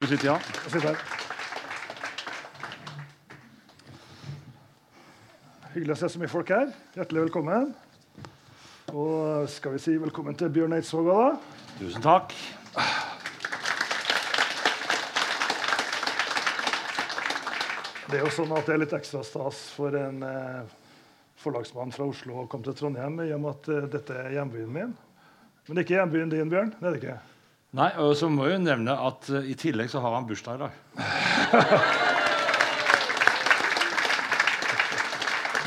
[0.00, 0.34] Du sitter, ja.
[0.64, 1.00] Jeg sitter her.
[5.74, 6.70] Hyggelig å se så mye folk her.
[6.96, 7.66] Hjertelig velkommen.
[8.96, 11.26] Og skal vi si velkommen til Bjørn Eidsvåg da?
[11.76, 12.32] Tusen takk.
[18.08, 20.62] Det er jo sånn at det er litt ekstra stas for en eh,
[21.44, 24.72] forlagsmann fra Oslo å komme til Trondheim i og med at eh, dette er hjembyen
[24.80, 24.96] min.
[25.68, 26.72] Men det er ikke hjembyen din, Bjørn.
[26.80, 27.18] det er det ikke.
[27.78, 30.58] Nei, og så må jeg jo nevne at uh, i tillegg så har han bursdag
[30.58, 30.72] i dag.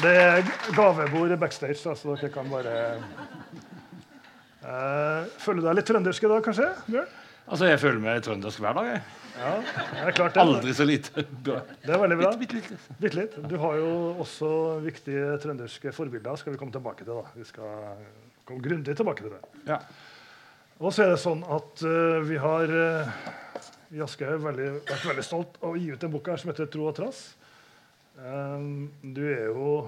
[0.04, 0.42] Det er
[0.76, 2.74] gavebord backstage, så så dere kan bare
[4.68, 6.68] uh, Føler du deg litt trøndersk i dag, kanskje?
[6.90, 7.12] Bjørn?
[7.44, 8.90] Altså, Jeg føler meg trøndersk hver dag.
[8.90, 9.02] jeg.
[9.34, 10.44] Ja, det er klart det.
[10.44, 11.24] Aldri så lite.
[11.44, 11.56] Det
[11.88, 12.32] er veldig bra.
[12.40, 12.90] Bitt, bitt, litt.
[13.00, 13.38] bitt, litt.
[13.50, 13.90] Du har jo
[14.24, 14.50] også
[14.84, 16.36] viktige trønderske forbilder.
[16.40, 17.24] skal vi komme tilbake til da.
[17.36, 17.96] Vi skal
[18.48, 19.42] komme grundig tilbake til det.
[19.72, 19.80] Ja.
[20.84, 23.12] Og så er det sånn at uh, vi har uh,
[23.96, 26.90] i Aschehoug vært veldig stolt av å gi ut en bok her som heter 'Tro
[26.90, 27.38] og trass'.
[28.20, 29.88] Um, du er jo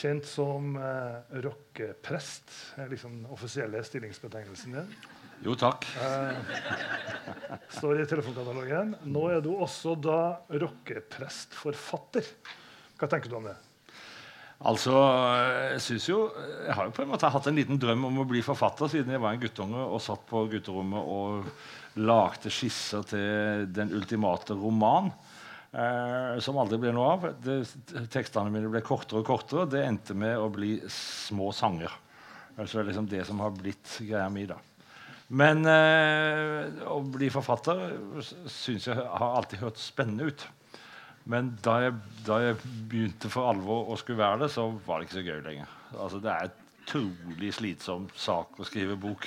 [0.00, 2.56] kjent som uh, rockeprest.
[2.80, 4.96] er liksom den offisielle stillingsbetegnelsen din.
[5.44, 5.84] Jo, takk.
[6.00, 6.32] Uh,
[7.76, 8.96] står i telefonkatalogen.
[9.12, 12.32] Nå er du også da rockeprestforfatter.
[12.96, 13.58] Hva tenker du om det?
[14.58, 14.92] Altså,
[15.74, 16.18] Jeg synes jo,
[16.66, 19.14] jeg har jo på en måte hatt en liten drøm om å bli forfatter siden
[19.14, 25.12] jeg var en guttunge og satt på gutterommet og lagde skisser til den ultimate roman.
[25.68, 27.28] Eh, som aldri ble noe av.
[27.44, 27.60] Det,
[28.10, 29.68] tekstene mine ble kortere og kortere.
[29.70, 31.92] Det endte med å bli små sanger.
[32.58, 34.46] Så det er liksom det som har blitt greia mi.
[34.48, 34.58] da.
[35.28, 37.82] Men eh, å bli forfatter
[38.50, 40.46] syns jeg har alltid hørt spennende ut.
[41.28, 42.56] Men da jeg, da jeg,
[42.88, 45.72] begynte for alvor å skulle være det, så var det ikke så gøy lenger.
[45.92, 49.26] Altså, det er et utrolig slitsom sak å skrive bok.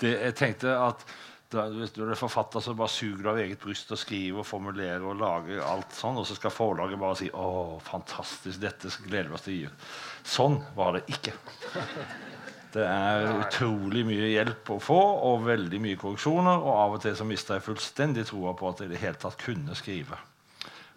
[0.00, 1.06] Det, jeg tenkte at
[1.52, 5.02] Hvis du er forfatter, så bare suger du av eget bryst og skriver og formulerer
[5.04, 9.36] og lager alt sånn, og så skal forlaget bare si 'Å, fantastisk, dette gleder vi
[9.36, 9.68] oss til å gi.
[10.24, 11.34] Sånn var det ikke.
[12.72, 16.56] Det er utrolig mye hjelp å få, og veldig mye korreksjoner.
[16.56, 19.20] Og av og til så mista jeg fullstendig troa på at jeg i det hele
[19.20, 20.16] tatt kunne skrive.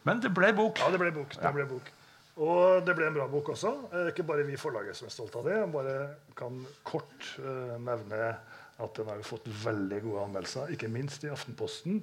[0.05, 0.81] Men det ble bok.
[0.81, 1.33] Ja, det ble bok.
[1.41, 1.93] Det ble bok.
[2.35, 3.71] Og det ble en bra bok også.
[3.93, 5.55] Eh, ikke bare vi i forlaget som er stolt av det.
[5.55, 5.95] Jeg bare
[6.35, 8.33] kan kort uh, nevne
[8.75, 12.01] at den har fått veldig gode anmeldelser, ikke minst i Aftenposten,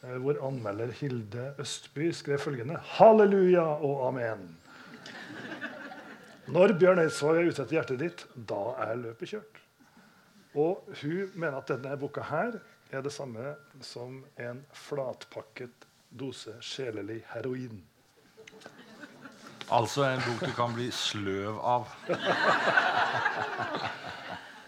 [0.00, 4.46] uh, hvor anmelder Hilde Østby skrev følgende Halleluja og amen.
[6.46, 9.60] Når Bjørn Eidsvåg er ute etter hjertet ditt, da er løpet kjørt.
[10.56, 12.56] Og hun mener at denne boka her
[12.94, 13.52] er det samme
[13.84, 17.80] som en flatpakket dose sjelelig heroin.
[19.66, 21.88] Altså en bok du kan bli sløv av.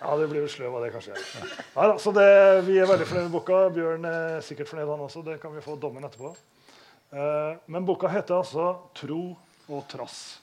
[0.00, 1.15] ja, det blir vel sløv av det, kanskje.
[1.77, 2.27] Ja, så det,
[2.66, 3.60] Vi er veldig fornøyd med boka.
[3.75, 5.22] Bjørn er sikkert fornøyd, han også.
[5.27, 6.34] Det kan vi få dommen etterpå.
[7.15, 9.38] Uh, men boka heter altså 'Tro
[9.69, 10.41] og trass'.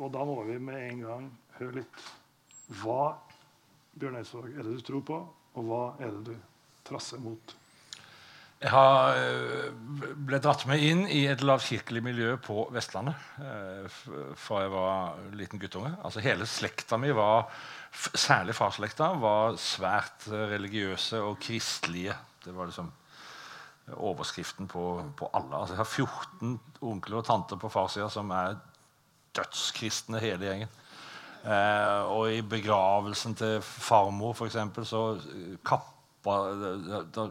[0.00, 2.06] Og da må vi med en gang høre litt
[2.80, 3.12] Hva
[3.92, 5.16] Bjørn Eidsvåg, er det du tror på,
[5.52, 6.36] og hva er det du
[6.88, 7.52] trasser mot?
[8.62, 9.16] Jeg har
[10.22, 14.00] ble dratt med inn i et lavkirkelig miljø på Vestlandet eh,
[14.38, 15.92] fra jeg var liten guttunge.
[16.02, 17.48] Altså Hele slekta mi, var,
[17.92, 22.16] særlig farslekta, var svært religiøse og kristelige.
[22.44, 22.90] Det var liksom
[23.92, 24.86] overskriften på,
[25.18, 25.58] på alle.
[25.58, 26.58] Altså Jeg har 14
[26.92, 28.60] onkler og tanter på farssida som er
[29.36, 30.78] dødskristne, hele gjengen.
[31.42, 35.16] Eh, og i begravelsen til farmor, for eksempel, så
[35.66, 35.91] kappa
[36.24, 37.28] da, da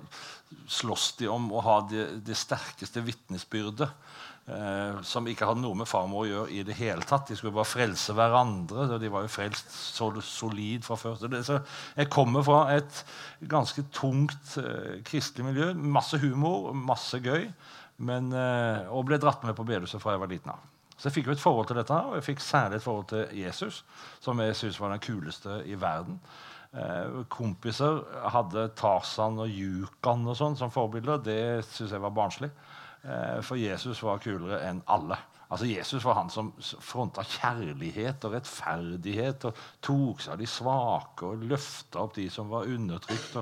[0.68, 3.90] slåss de om å ha det, de sterkeste vitnesbyrdet.
[4.50, 7.30] Eh, som ikke hadde noe med farmor å gjøre i det hele tatt.
[7.30, 8.88] De skulle bare frelse hverandre.
[8.88, 11.16] og De var jo frelst så solid fra før.
[11.19, 11.59] Så, det, så
[11.96, 13.03] jeg kommer fra et
[13.51, 15.72] ganske tungt eh, kristelig miljø.
[15.78, 17.47] Masse humor, masse gøy.
[18.01, 20.68] Men, eh, og ble dratt med på bedehuset fra jeg var liten av.
[20.97, 23.31] Så jeg fikk jo et forhold til dette, og jeg fikk særlig et forhold til
[23.34, 23.80] Jesus,
[24.22, 26.19] som jeg syns var den kuleste i verden.
[26.71, 27.97] Eh, kompiser
[28.31, 31.19] hadde Tarzan og Yukan og sånn som forbilder.
[31.25, 32.47] Det syns jeg var barnslig.
[33.03, 35.18] Eh, for Jesus var kulere enn alle.
[35.51, 41.27] Altså Jesus var han som fronta kjærlighet og rettferdighet og tok seg av de svake
[41.27, 43.35] og løfta opp de som var undertrykt.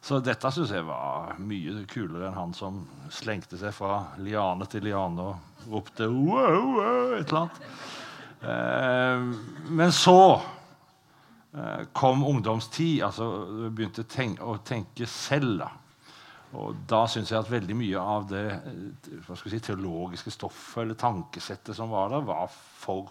[0.00, 2.80] så dette syns jeg var mye kulere enn han som
[3.12, 7.62] slengte seg fra liane til liane og ropte wow, wow, et eller annet.
[8.40, 10.40] Eh, men så
[11.92, 13.02] kom ungdomstid.
[13.06, 13.28] altså
[13.70, 15.58] Begynte tenk, å tenke selv.
[15.62, 15.70] da.
[16.54, 18.44] Og da syns jeg at veldig mye av det
[19.24, 23.10] skal si, teologiske stoffet eller tankesettet som var der, var for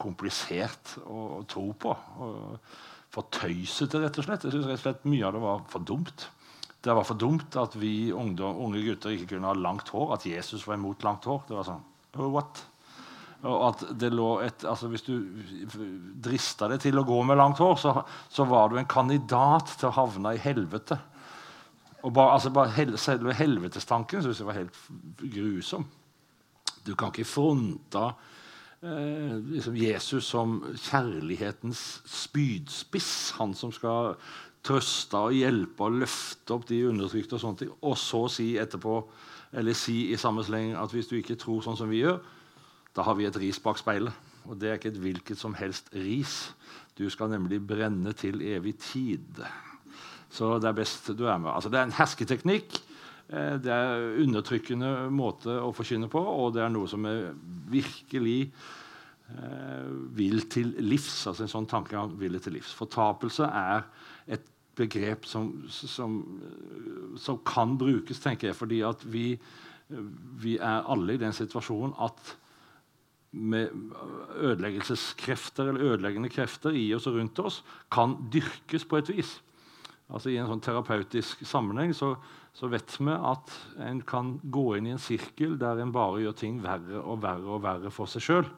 [0.00, 1.92] komplisert å, å tro på.
[2.24, 2.70] Og
[3.14, 4.46] for tøysete, rett og slett.
[4.46, 6.28] Jeg synes rett og slett Mye av det var for dumt.
[6.84, 10.16] det var for dumt at vi ungdom, unge gutter ikke kunne ha langt hår.
[10.16, 11.44] At Jesus var imot langt hår.
[11.48, 11.84] Det var sånn,
[12.16, 12.64] what?
[13.44, 15.18] Og at det lå et, altså Hvis du
[16.24, 17.92] drista deg til å gå med langt hår, så,
[18.32, 20.96] så var du en kandidat til å havne i helvete.
[22.04, 24.80] Og bare, altså bare hel, Selve helvetestanken syntes jeg var helt
[25.34, 25.84] grusom.
[26.84, 28.06] Du kan ikke fronte
[28.84, 33.14] eh, liksom Jesus som kjærlighetens spydspiss.
[33.38, 34.16] Han som skal
[34.64, 38.96] trøste og hjelpe og løfte opp de undertrykte, og sånne ting, og så si etterpå,
[39.60, 42.22] eller si i samme sleng at hvis du ikke tror sånn som vi gjør,
[42.94, 44.14] da har vi et ris bak speilet.
[44.44, 46.52] Og det er ikke et hvilket som helst ris.
[46.98, 49.40] Du skal nemlig brenne til evig tid.
[50.30, 51.50] Så det er best du er med.
[51.54, 52.76] Altså, det er en hersketeknikk.
[53.28, 57.32] Eh, det er undertrykkende måte å forkynne på, og det er noe som er
[57.72, 61.26] virkelig eh, vil til livs.
[61.26, 62.74] altså en sånn tanke han vil til livs.
[62.76, 63.86] Fortapelse er
[64.28, 64.44] et
[64.76, 66.18] begrep som, som,
[67.16, 69.28] som, kan brukes, tenker jeg, fordi at vi,
[70.42, 72.34] vi er alle i den situasjonen at
[73.34, 73.72] med
[74.38, 79.32] ødeleggelseskrefter eller ødeleggende krefter i oss og rundt oss kan dyrkes på et vis.
[80.12, 82.12] Altså I en sånn terapeutisk sammenheng så,
[82.54, 83.54] så, vet vi at
[83.86, 87.56] en kan gå inn i en sirkel der en bare gjør ting verre og verre
[87.56, 88.48] og verre for seg sjøl.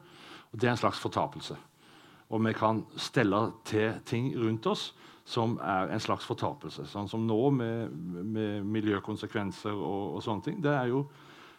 [0.52, 1.56] Det er en slags fortapelse.
[2.34, 4.90] Og vi kan stelle til ting rundt oss
[5.26, 6.86] som er en slags fortapelse.
[6.90, 10.60] Sånn som nå med, med miljøkonsekvenser og, og, sånne ting.
[10.62, 11.06] Det er jo,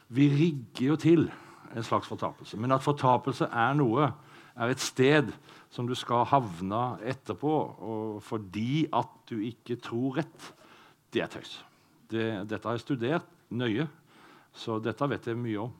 [0.07, 1.25] Vi rigger jo til
[1.75, 2.57] en slags fortapelse.
[2.59, 4.11] Men at fortapelse er noe,
[4.57, 5.31] er et sted
[5.73, 7.55] som du skal havne etterpå
[7.85, 10.53] og fordi at du ikke tror rett,
[11.13, 11.57] det er tøys.
[12.07, 13.87] Det, dette har jeg studert nøye,
[14.55, 15.75] så dette vet jeg mye om.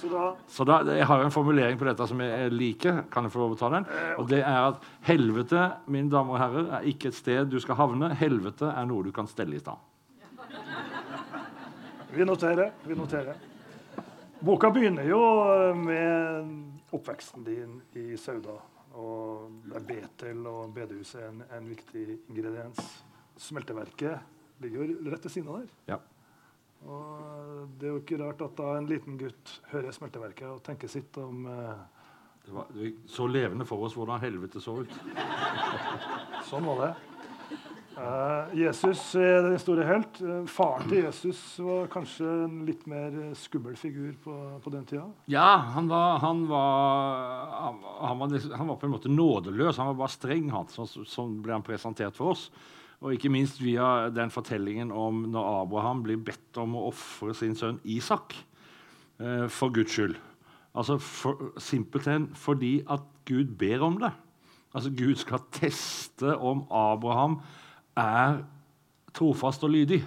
[0.00, 3.02] Så da, så da, Jeg har jo en formulering på dette som jeg liker.
[3.12, 3.84] Kan jeg få lov å ta den?
[3.84, 7.58] Eh, og det er at Helvete mine damer og herrer, er ikke et sted du
[7.60, 8.08] skal havne.
[8.16, 9.76] Helvete er noe du kan stelle i stand.
[12.16, 12.72] Vi noterer.
[12.88, 13.49] Vi noterer.
[14.40, 15.20] Boka begynner jo
[15.76, 18.54] med oppveksten din i Sauda.
[18.96, 22.80] Og der Betel og bedehuset er en, en viktig ingrediens.
[23.36, 25.68] Smelteverket ligger jo rett ved siden av der.
[25.92, 26.00] Ja.
[26.88, 30.88] Og det er jo ikke rart at da en liten gutt hører smelteverket og tenker
[30.88, 31.84] sitt om eh,
[32.46, 34.98] det var, det så levende for oss hvordan helvete så ut.
[36.48, 36.92] sånn var det.
[38.00, 40.20] Eh, Jesus er den store helt.
[40.24, 45.04] Eh, faren til Jesus var kanskje en litt mer skummel figur på, på den tida?
[45.30, 49.80] Ja, han var, han, var, han, var, han var, på en måte nådeløs.
[49.82, 52.48] Han var bare streng, han, sånn som ble han presentert for oss.
[53.00, 57.56] Og ikke minst via den fortellingen om når Abraham blir bedt om å ofre sin
[57.56, 58.36] sønn Isak
[59.20, 60.16] eh, for Guds skyld.
[60.76, 64.12] Altså for, Simpelthen fordi at Gud ber om det.
[64.72, 67.40] Altså Gud skal teste om Abraham
[67.98, 68.40] er
[69.16, 70.00] trofast og lydig.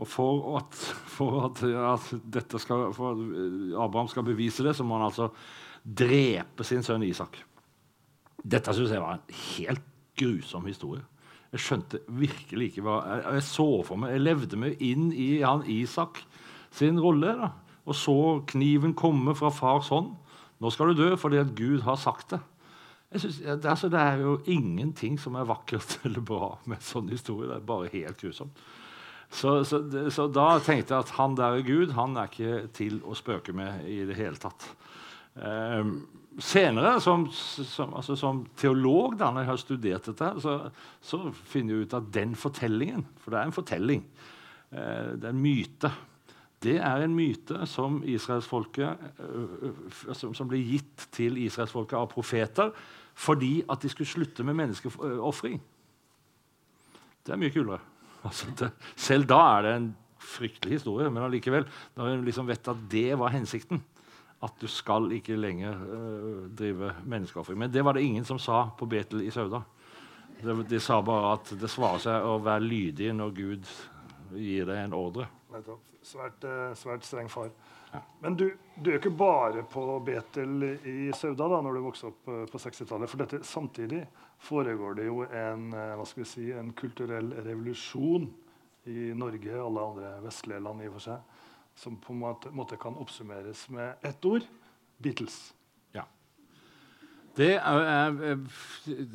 [0.00, 0.76] Og for at,
[1.12, 3.18] for at, at skal, for
[3.84, 5.28] Abraham skal bevise det, så må han altså
[5.84, 7.36] drepe sin sønn Isak.
[8.42, 9.84] Dette syns jeg var en helt
[10.18, 11.04] grusom historie.
[11.52, 15.42] Jeg skjønte virkelig ikke hva Jeg, jeg så for meg, jeg levde meg inn i
[15.44, 16.22] han Isak
[16.72, 17.34] sin rolle.
[17.36, 17.50] da,
[17.84, 18.16] Og så
[18.48, 20.14] kniven komme fra fars hånd.
[20.62, 22.40] Nå skal du dø fordi at Gud har sagt det.
[23.16, 27.10] Synes, det, altså, det, er jo ingenting som er vakkert eller bra med en sånn
[27.12, 27.50] historie.
[27.50, 28.64] Det er bare helt grusomt.
[29.32, 29.80] Så, så,
[30.12, 31.94] så, da tenkte jeg at han der er Gud.
[31.96, 34.66] Han er ikke til å spøke med i det hele tatt.
[35.32, 36.02] Um,
[36.40, 40.56] senere, som, som, altså som, teolog, da når jeg har studert dette, så,
[41.04, 44.06] så, finner jeg ut at den fortellingen For det er en fortelling.
[44.72, 45.92] Eh, det er en myte.
[46.62, 48.20] Det er en myte som, eh,
[50.22, 52.72] som ble gitt til israelsfolket av profeter
[53.14, 55.60] fordi at de skulle slutte med menneskeofring.
[57.22, 57.80] Det er mye kulere.
[58.24, 59.90] Altså det, selv da er det en
[60.22, 61.66] fryktelig historie, men allikevel,
[61.98, 63.82] når en liksom vet at det var hensikten,
[64.42, 67.58] at du skal ikke lenger uh, drive menneskeofring.
[67.58, 69.62] Men det var det ingen som sa på Betel i Sauda.
[70.42, 73.68] De, de sa bare at det svarer seg å være lydig når Gud
[74.34, 75.28] gir deg en ordre.
[76.02, 77.52] Svært, uh, svært streng far.
[78.22, 78.46] Men du,
[78.76, 82.60] du, er ikke bare på Betel i Sauda da når du vokste opp uh, på
[82.62, 83.10] 60-tallet.
[83.10, 84.04] For dette, samtidig
[84.42, 88.24] foregår det jo en, hva skal vi si, en kulturell revolusjon
[88.90, 90.82] i Norge og alle andre vestlige land.
[90.82, 91.42] i og for seg
[91.74, 94.44] som på en måte kan oppsummeres med ett ord
[95.02, 95.54] Beatles.
[95.94, 96.04] Ja.
[97.36, 98.38] Det er, jeg,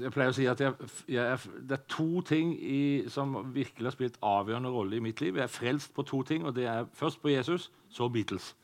[0.02, 3.96] jeg pleier å si at jeg, jeg, det er to ting i, som virkelig har
[3.96, 5.38] spilt avgjørende rolle i mitt liv.
[5.38, 8.56] Jeg er frelst på to ting, og det er først på Jesus, så Beatles.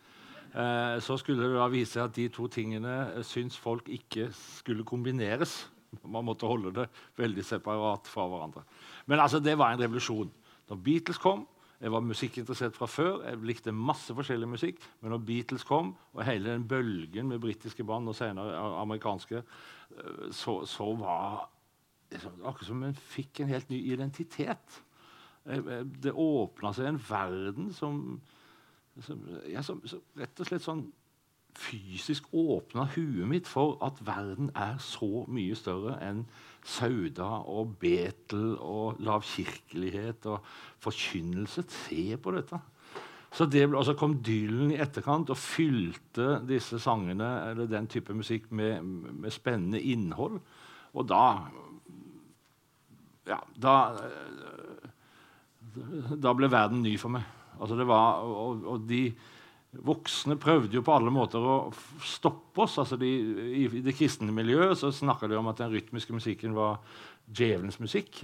[0.53, 5.63] Eh, så skulle det da vise at de to tingene syns folk ikke skulle kombineres.
[6.01, 6.88] Man måtte holde det
[7.19, 8.63] veldig separat fra hverandre.
[9.05, 10.31] Men altså, det var en revolusjon.
[10.69, 11.48] Når Beatles kom
[11.83, 13.25] Jeg var musikkinteressert fra før.
[13.27, 14.77] Jeg likte masse forskjellig musikk.
[15.01, 19.41] Men når Beatles kom, og hele den bølgen med britiske band og senere amerikanske,
[19.91, 21.50] eh, så, så var
[22.13, 24.79] det akkurat som en fikk en helt ny identitet.
[25.45, 28.00] Eh, eh, det åpna seg en verden som,
[29.01, 30.83] som, ja, som, som rett og slett sånn
[31.57, 36.23] fysisk åpna huet mitt for at verden er så mye større enn
[36.65, 40.45] Sauda og Betel og lavkirkelighet og
[40.83, 41.65] forkynnelse.
[41.69, 42.59] Se på dette.
[43.33, 48.13] Så det ble, altså kom Dylan i etterkant og fylte disse sangene eller den type
[48.13, 50.39] musikk med, med spennende innhold.
[50.93, 51.25] Og da
[53.25, 53.75] Ja, da
[56.21, 57.23] Da ble verden ny for meg.
[57.60, 59.05] Altså var, og, og de
[59.74, 61.55] Voksne prøvde jo på alle måter å
[62.05, 62.75] stoppe oss.
[62.77, 63.10] Altså de,
[63.63, 66.77] I det kristne miljøet så snakka de om at den rytmiske musikken var
[67.25, 68.22] djevelens musikk.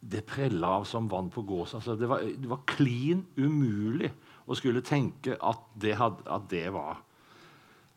[0.00, 1.74] Det prella av som vann på gås.
[1.76, 4.08] Altså det, var, det var klin umulig
[4.48, 7.02] å skulle tenke at det, had, at det var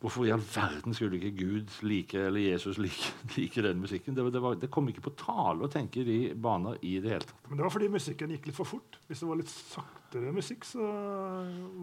[0.02, 4.16] Hvorfor i all verden skulle ikke Gud like, eller Jesus like, like den musikken?
[4.18, 7.12] Det, det, var, det, kom ikke på tale å tenke i de baner i det
[7.14, 7.44] hele tatt.
[7.52, 8.98] Men det var fordi musikken gikk litt for fort?
[9.06, 10.88] Hvis det var litt saktere musikk, så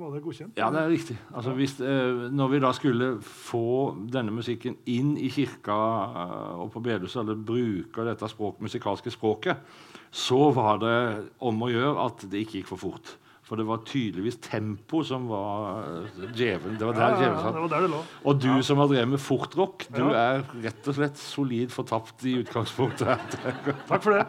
[0.01, 0.59] var det godkjent?
[0.59, 1.19] Ja, det er riktig.
[1.31, 3.71] Altså, hvis, eh, når vi da skulle få
[4.11, 5.79] denne musikken inn i kirka
[6.25, 9.63] eh, og på bedehuset, eller bruke dette språk, musikalske språket,
[10.11, 10.99] så var det
[11.45, 13.15] om å gjøre at det ikke gikk for fort.
[13.49, 16.75] For det var tydeligvis tempo som var eh, djevelen.
[16.77, 17.71] Det var der ja, djevelen satt.
[17.73, 17.95] der.
[18.29, 18.61] Og du Ja.
[18.63, 20.35] som har drevet med fortrock, du Ja.
[20.37, 23.39] er rett og slett solid fortapt i utgangspunktet.
[23.89, 24.27] Takk for det.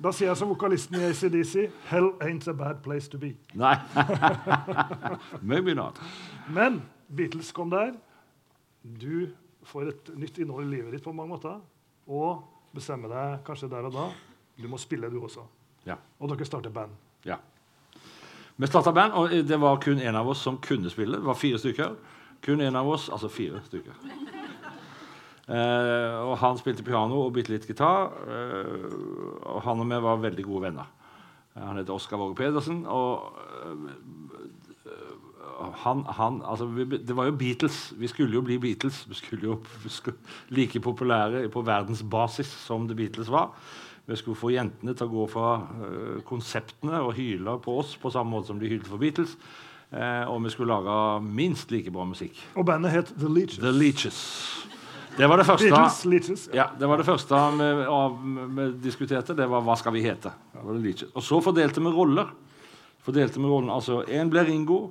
[0.00, 3.34] Da sier jeg som vokalisten i ACDC Hell ain't a bad place to be.
[3.54, 3.74] Nei.
[5.42, 5.98] Maybe not.
[6.48, 6.82] Men
[7.16, 7.92] Beatles kom der.
[8.82, 9.28] Du
[9.66, 11.58] får et nytt innhold i livet ditt på mange måter.
[12.08, 12.44] Og
[12.74, 14.06] bestemmer deg kanskje der og da.
[14.60, 15.42] Du må spille, du også.
[15.86, 15.96] Ja.
[16.20, 16.94] Og dere starter band.
[17.26, 17.36] ja.
[18.60, 21.16] Vi starta band, og det var kun én av oss som kunne spille.
[21.16, 21.94] Det var fire stykker.
[22.44, 23.96] Kun én av oss, altså fire stykker.
[25.50, 28.12] Eh, og han spilte piano og bitte litt gitar.
[28.22, 28.84] Eh,
[29.50, 30.92] og han og vi var veldig gode venner.
[31.56, 32.84] Eh, han heter Oskar Våge Pedersen.
[32.86, 33.32] Og
[33.64, 35.00] eh,
[35.82, 37.80] han, han altså, vi, Det var jo Beatles.
[37.98, 39.06] Vi skulle jo bli Beatles.
[39.08, 40.18] Vi skulle jo vi skulle,
[40.54, 43.50] like populære på verdensbasis som The Beatles var.
[44.10, 48.10] Vi skulle få jentene til å gå fra uh, konseptene og hyle på oss på
[48.10, 49.36] samme måte som de hylte for Beatles.
[49.90, 52.38] Uh, og vi skulle lage minst like bra musikk.
[52.58, 53.62] Og bandet het The Leeches.
[53.62, 54.20] The Leeches.
[55.16, 58.14] Det var det første Beatles, Leaches, ja, det var det første vi, av,
[58.56, 59.34] vi diskuterte.
[59.36, 60.32] Det var hva skal vi hete.
[60.54, 62.30] Det var det Og så fordelte vi roller.
[63.04, 64.90] Fordelte vi rollen, altså En ble Ringo,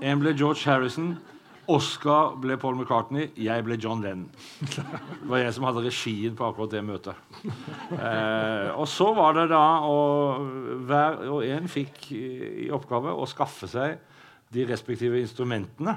[0.00, 1.14] en ble George Harrison,
[1.70, 4.26] Oscar ble Paul McCartney, jeg ble John Lennon.
[4.60, 7.20] Det var jeg som hadde regien på akkurat det møtet.
[7.94, 9.98] Eh, og så var det da å
[10.84, 13.96] Hver og en fikk i, oppgave å skaffe seg
[14.54, 15.96] de respektive instrumentene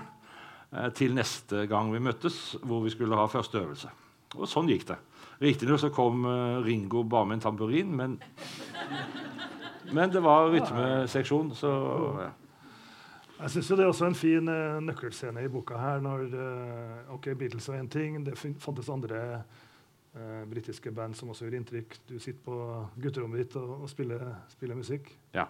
[0.72, 3.92] eh, til neste gang vi møttes, hvor vi skulle ha første øvelse.
[4.38, 5.00] Og sånn gikk det.
[5.44, 8.18] Riktignok så kom eh, Ringo bare med en tamburin, men,
[9.92, 11.74] men det var rytmeseksjon, så
[12.24, 12.34] ja.
[13.38, 15.78] Jeg synes jo Det er også en fin uh, nøkkelscene i boka.
[15.78, 19.44] her, når uh, ok, Beatles var én ting, det fantes andre
[20.16, 22.00] uh, britiske band som også gjør inntrykk.
[22.10, 22.58] Du sitter på
[23.02, 25.14] gutterommet ditt og, og spiller, spiller musikk.
[25.34, 25.46] Ja.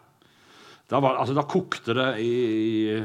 [0.88, 3.00] Da, var, altså, da kokte det i, i,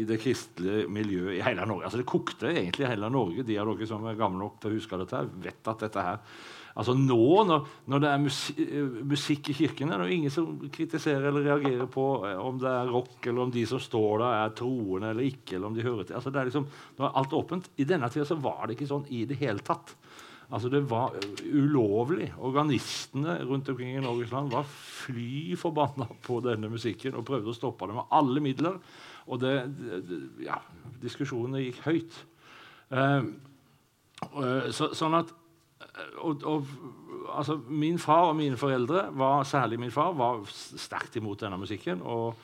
[0.00, 1.84] i det kristelige miljøet i hele Norge.
[1.84, 3.44] Altså, det kokte egentlig i hele Norge.
[3.44, 6.22] De av dere som er gamle nok til å huske dette, vet at dette her
[6.80, 8.54] Altså Nå, når, når det er musi
[9.10, 12.92] musikk i kirken, er det ingen som kritiserer eller reagerer på eh, om det er
[12.94, 15.58] rock, eller om de som står der, er troende eller ikke.
[15.58, 16.16] eller om de hører til.
[16.16, 17.68] Altså, det er liksom, Nå er alt åpent.
[17.76, 19.92] I denne tida så var det ikke sånn i det hele tatt.
[20.50, 21.14] Altså Det var
[21.46, 22.32] ulovlig.
[22.38, 27.56] Organistene rundt omkring i Norges land var fly forbanna på denne musikken og prøvde å
[27.56, 28.80] stoppe det med alle midler.
[29.30, 30.58] Og det, det, ja,
[31.04, 32.18] diskusjonene gikk høyt.
[32.90, 33.28] Uh,
[34.34, 35.30] uh, så, sånn at
[36.18, 36.66] og, og,
[37.34, 42.02] altså, Min far og mine foreldre, var, særlig min far, var sterkt imot denne musikken.
[42.02, 42.34] og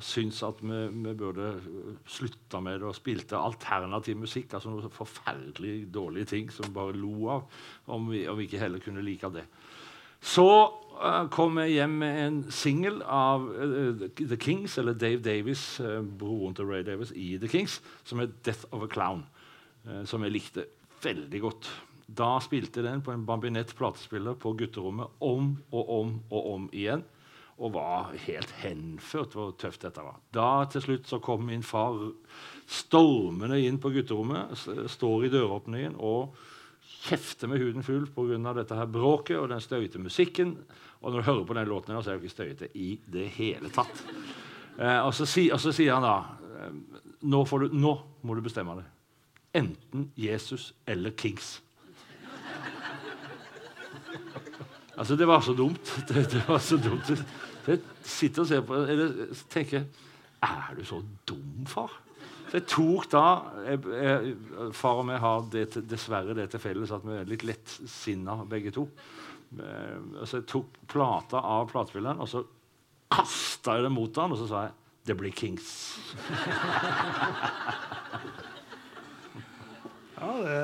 [0.00, 1.54] syntes at vi, vi burde
[2.06, 4.52] slutte med det og spilte alternativ musikk.
[4.54, 7.46] altså Noen forferdelig dårlige ting som bare lo av,
[7.86, 9.46] om vi, om vi ikke heller kunne like det.
[10.20, 15.80] Så uh, kom jeg hjem med en singel av uh, The Kings, eller Dave Davis,
[15.80, 19.24] uh, broren til Ray Davis, i The Kings, som het 'Death of a Clown',
[19.86, 20.66] eh, som jeg likte
[21.02, 21.85] veldig godt.
[22.06, 27.04] Da spilte den på en Bambinett platespiller på gutterommet om og om og om igjen.
[27.56, 30.18] Og var helt henført hvor tøft dette var.
[30.30, 31.96] Da til slutt så kom min far
[32.68, 34.52] stormende inn på gutterommet,
[34.92, 36.36] står i døråpningen og
[37.06, 38.52] kjefter med huden full pga.
[38.54, 40.56] dette her bråket og den støyte musikken.
[41.00, 43.70] Og når du hører på den låten, så er det ikke støyete i det hele
[43.70, 44.04] tatt.
[44.78, 46.16] Eh, og, så si, og, så sier han da
[46.66, 46.72] eh,
[47.22, 48.90] nå, du, nå, må du bestemme deg.
[49.56, 51.62] Enten Jesus eller Kings.
[54.96, 55.92] Altså, det var så dumt.
[56.08, 57.12] Det, det var så dumt.
[57.66, 59.84] Jeg sitter og ser på eller tenker
[60.42, 61.90] Er du så dum, far?
[62.46, 63.22] Så jeg tok da
[63.66, 64.34] jeg, jeg,
[64.76, 68.70] Far og meg har det, dessverre det til felles at vi er litt lettsinna begge
[68.74, 68.86] to.
[69.58, 72.44] Eh, så jeg tok plata av platespilleren, og så
[73.10, 74.74] kasta jeg det mot han, og så sa jeg
[75.06, 75.94] det blir Kings.
[80.18, 80.56] ja, det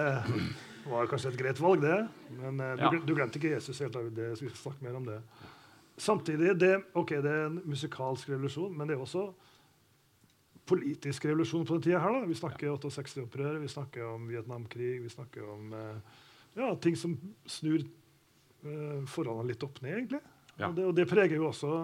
[0.89, 1.99] var kanskje et greit valg, det.
[2.41, 2.91] Men uh, du, ja.
[3.07, 3.97] du, glemte ikke Jesus helt.
[4.17, 5.21] Det, så vi skal snakke mer om det.
[6.01, 9.29] Samtidig, det, ok, det er en musikalsk revolusjon, men det er også
[10.69, 12.17] politisk revolusjon på den tida her.
[12.17, 12.29] Da.
[12.29, 12.77] Vi snakker ja.
[12.79, 16.23] 68-opprør, vi snakker om Vietnamkrig, vi snakker om uh,
[16.57, 17.17] ja, ting som
[17.51, 20.23] snur uh, forholdene litt opp ned, egentlig.
[20.57, 20.69] Ja.
[20.69, 21.77] Og, det, og, det, preger jo også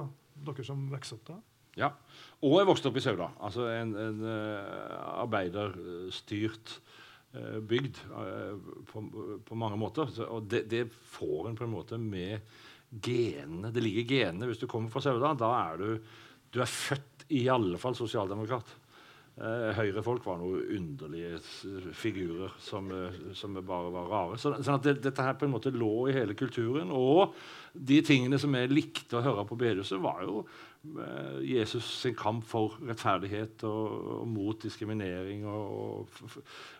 [0.46, 1.38] dere som vokser opp da.
[1.78, 1.92] Ja.
[2.42, 3.28] Og jeg vokste opp i Sauda.
[3.44, 6.78] Altså en, en uh, arbeiderstyrt
[7.68, 8.54] bygd uh,
[8.88, 9.02] på,
[9.44, 10.10] på, mange måter.
[10.28, 12.40] Og det, det, får en på en måte med
[12.90, 13.72] genene.
[13.74, 14.48] Det ligger genene.
[14.48, 16.12] Hvis du kommer fra Sauda, da er du,
[16.54, 18.72] du er født i alle fall sosialdemokrat.
[19.38, 21.36] Uh, Høyrefolk var noen underlige
[21.94, 24.38] figurer som, uh, som bare var rare.
[24.40, 26.90] Så, sånn at det, dette her på en måte lå i hele kulturen.
[26.90, 27.36] Og
[27.70, 32.42] de tingene som jeg likte å høre på bedehuset, var jo uh, Jesus sin kamp
[32.50, 35.46] for rettferdighet og, og mot diskriminering.
[35.46, 36.38] Og, og,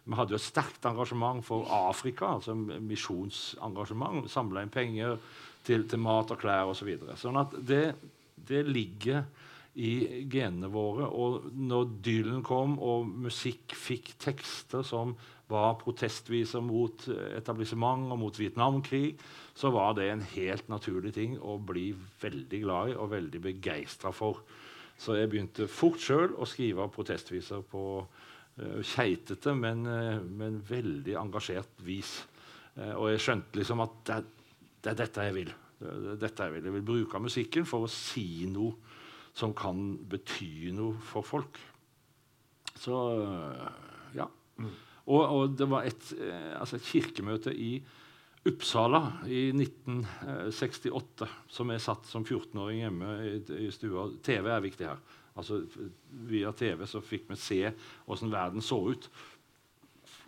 [0.09, 4.27] vi hadde jo et sterkt engasjement for Afrika, altså misjonsengasjement.
[4.35, 5.15] Samla inn penger
[5.63, 6.83] til, til, mat og klær osv.
[6.83, 7.21] Så videre.
[7.23, 7.85] sånn at det,
[8.51, 9.29] det ligger
[9.79, 11.07] i genene våre.
[11.09, 15.15] Og når Dylan kom, og musikk fikk tekster som
[15.49, 19.15] var protestviser mot etablissement og mot Vietnamkrig,
[19.57, 24.13] så var det en helt naturlig ting å bli veldig glad i og veldig begeistra
[24.15, 24.43] for.
[24.99, 31.15] Så jeg begynte fort sjøl å skrive protestviser på uh, keitete, men, uh, men, veldig
[31.21, 32.17] engasjert vis.
[32.75, 34.19] Uh, og jeg skjønte liksom at det,
[34.83, 35.53] det er dette jeg vil.
[35.79, 36.67] Det, det, dette jeg vil.
[36.67, 38.75] Jeg vil bruke musikken for å si noe
[39.39, 41.59] som kan bety noe for folk.
[42.79, 42.99] Så
[44.17, 44.27] ja.
[44.59, 44.75] Mm.
[45.09, 47.79] Og, og, det var et, eh, altså et, kirkemøte i
[48.49, 53.33] Uppsala i 1968 som jeg satt som 14-åring hjemme i,
[53.65, 54.09] i, stua.
[54.25, 55.01] TV er viktig her.
[55.39, 55.63] Altså,
[56.29, 57.61] via TV så fikk vi se
[58.11, 59.09] åssen verden så ut.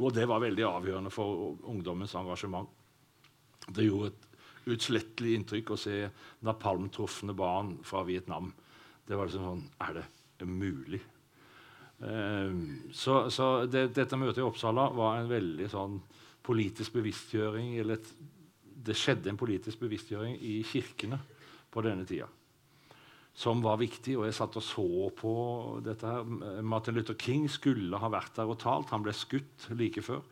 [0.01, 2.69] Og det var veldig avgjørende for ungdommens engasjement.
[3.69, 6.03] Det gjorde et utslettelig inntrykk å se
[6.47, 8.53] napalmtrufne barn fra Vietnam
[9.11, 11.01] det var liksom sånn Er det mulig?
[12.01, 12.53] Eh,
[12.95, 15.99] så, så det, dette møtet i Oppsala var en veldig sånn
[16.47, 18.13] politisk bevisstgjøring eller et,
[18.63, 21.19] Det skjedde en politisk bevisstgjøring i kirkene
[21.71, 22.31] på denne tida
[23.37, 24.17] som var viktig.
[24.19, 25.35] Og jeg satt og så på
[25.85, 26.27] dette her.
[26.67, 28.91] Martin Luther King skulle ha vært der og talt.
[28.95, 30.23] Han ble skutt like før.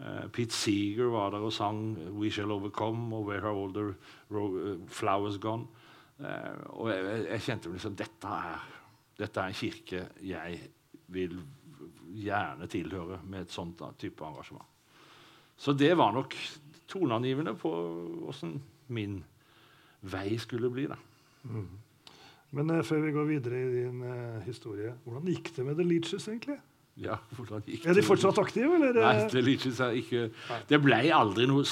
[0.00, 4.86] Uh, Pete Seeger var der og sang 'We Shall Overcome' og 'Where Are All The
[4.88, 5.68] Flowers Gone'.
[6.20, 8.64] Uh, og jeg, jeg, kjente liksom dette er,
[9.16, 10.58] dette er en kirke jeg
[11.10, 11.38] vil
[12.20, 14.66] gjerne tilhøre med et sånt type engasjement.
[15.60, 16.34] Så det var nok
[16.90, 17.70] toneangivende på
[18.28, 18.58] åssen
[18.92, 19.20] min
[20.10, 20.88] vei skulle bli.
[20.90, 20.98] da.
[21.44, 21.70] Mm.
[22.56, 25.86] Men uh, før vi går videre i din uh, historie, hvordan gikk det med The
[25.86, 26.58] Leaches egentlig?
[27.00, 27.90] Ja, hvordan gikk det?
[27.92, 28.74] Er de fortsatt aktive?
[28.76, 28.98] Eller?
[28.98, 30.26] Nei, The Leaches er ikke
[30.68, 31.64] Det ble aldri noe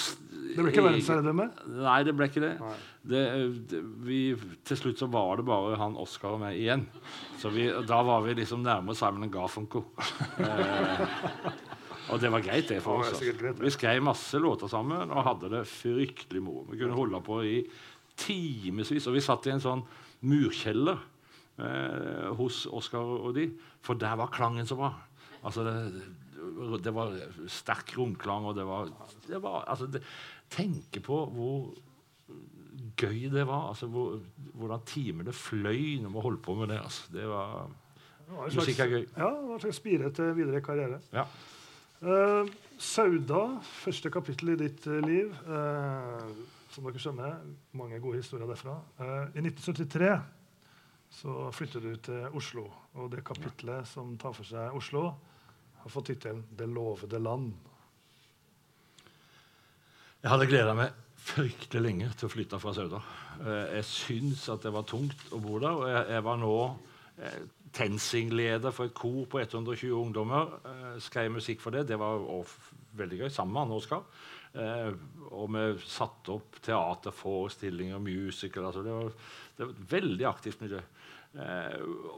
[0.59, 1.45] Det ble ikke verdensherredømme?
[1.79, 2.53] Nei, det ble ikke det.
[3.07, 3.23] det,
[3.71, 4.21] det vi,
[4.67, 6.83] til slutt så var det bare han Oscar og meg igjen.
[7.39, 9.85] Så vi, da var vi liksom nærmere Simon Garfunko.
[10.43, 11.05] eh,
[12.09, 13.23] og det var greit, det for oss.
[13.23, 16.67] Vi skrev masse låter sammen og hadde det fryktelig moro.
[16.73, 17.59] Vi kunne holde på i
[18.19, 19.07] timevis.
[19.07, 19.85] Og vi satt i en sånn
[20.27, 20.99] murkjeller
[21.63, 23.51] eh, hos Oskar og de,
[23.85, 24.97] for der var klangen så bra.
[25.47, 25.77] Altså, det,
[26.83, 27.15] det var
[27.51, 28.91] sterk romklang, og det var,
[29.29, 30.03] det var altså, det,
[30.51, 31.75] Tenke på hvor
[32.99, 33.69] gøy det var.
[33.69, 34.19] altså hvor,
[34.55, 34.81] Hvordan
[35.27, 36.81] det fløy når vi holdt på med det.
[36.83, 37.71] altså det var
[38.29, 39.05] Musikk er gøy.
[39.17, 41.01] Ja, det var en slags spire til videre karriere.
[41.13, 41.25] Ja.
[42.03, 45.33] Uh, Sauda, første kapittel i ditt uh, liv.
[45.49, 47.39] Uh, som dere skjønner,
[47.73, 48.77] mange gode historier derfra.
[49.33, 50.11] I 1973
[51.11, 52.67] så flytter du til Oslo.
[53.01, 55.09] Og det kapitlet som tar for seg Oslo,
[55.79, 57.68] har fått tittelen 'Det lovede land'.
[60.19, 60.95] Jeg hadde gleda meg
[61.29, 62.99] fryktelig lenge til å flytte fra Sauda.
[63.39, 65.77] Eh, jeg syns at det var tungt å bo der.
[65.79, 66.55] og Jeg, var nå
[67.23, 67.37] eh,
[67.79, 70.57] TenSing-leder for et kor på 120 ungdommer.
[70.67, 71.85] Eh, skrev musikk for det.
[71.93, 72.19] Det var
[72.99, 74.03] veldig gøy sammen med Anne Oskar.
[75.29, 79.13] Og vi satte opp teaterforestillinger, musical altså det, var,
[79.55, 80.81] det var et veldig aktivt miljø.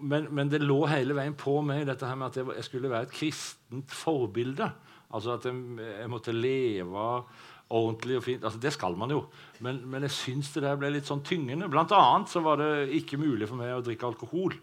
[0.01, 3.11] Men, men, det lå hele veien på meg dette her med at jeg skulle være
[3.11, 4.71] et kristent forbilde.
[5.11, 5.59] Altså at jeg,
[5.91, 7.05] jeg måtte leve
[7.71, 8.45] ordentlig og fint.
[8.45, 9.25] Altså, det skal man jo.
[9.65, 11.71] Men, men jeg syns det der ble litt sånn tyngende.
[11.71, 14.57] Blant annet så var det ikke mulig for meg å drikke alkohol.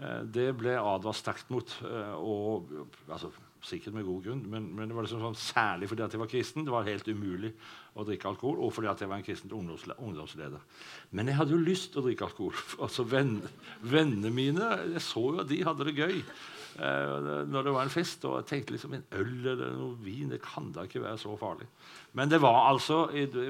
[0.00, 1.76] Eh, det ble advart sterkt mot.
[1.84, 2.72] Eh, og,
[3.08, 3.32] altså,
[3.66, 6.30] sikkert med god grunn, men, men det var liksom sånn, særlig fordi at jeg var
[6.30, 6.66] kristen.
[6.66, 7.52] Det var helt umulig
[7.96, 10.84] å drikke alkohol, og fordi at jeg var en kristen ungdomsleder.
[11.16, 12.60] Men jeg hadde jo lyst til å drikke alkohol.
[12.86, 13.40] Altså, venn,
[13.82, 16.20] Vennene mine jeg så jo at de hadde det gøy
[16.76, 18.24] når det var en fest.
[18.28, 21.36] Og jeg tenkte liksom en øl eller noe vin det kan da ikke være så
[21.40, 21.68] farlig.
[22.18, 23.06] Men det var altså,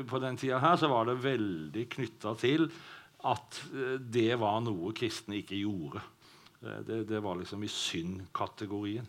[0.07, 2.69] på den tida her så var det veldig knytta til
[3.27, 6.03] at eh, det var noe kristne ikke gjorde.
[6.63, 9.09] Eh, det, det var liksom i synd-kategorien.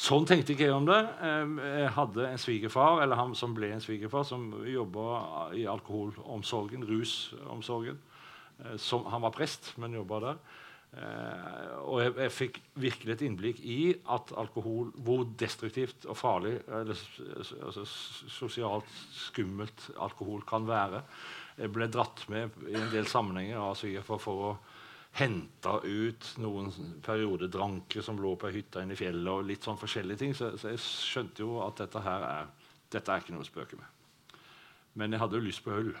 [0.00, 1.00] Sånn tenkte ikke jeg om det.
[1.20, 7.98] Jeg hadde en svigerfar eller han som ble en svigerfar, som jobba i alkoholomsorgen, rusomsorgen.
[8.64, 10.40] Eh, som, han var prest, men jobba der.
[10.90, 13.78] Eh, og jeg, jeg, fikk virkelig et innblikk i
[14.10, 16.98] at alkohol, hvor destruktivt og farlig eller
[17.62, 21.04] altså, sosialt skummelt alkohol kan være.
[21.60, 24.52] Jeg ble dratt med i en del sammenhenger av svigerfar for å
[25.18, 26.70] hente ut noen
[27.06, 29.30] periodedranker som lå på hytta inne i fjellet.
[29.30, 32.52] og litt sånn forskjellige ting, Så, så jeg skjønte jo at dette her er,
[32.90, 34.38] dette er ikke noe å spøke med.
[34.94, 35.94] Men jeg hadde jo lyst på øl.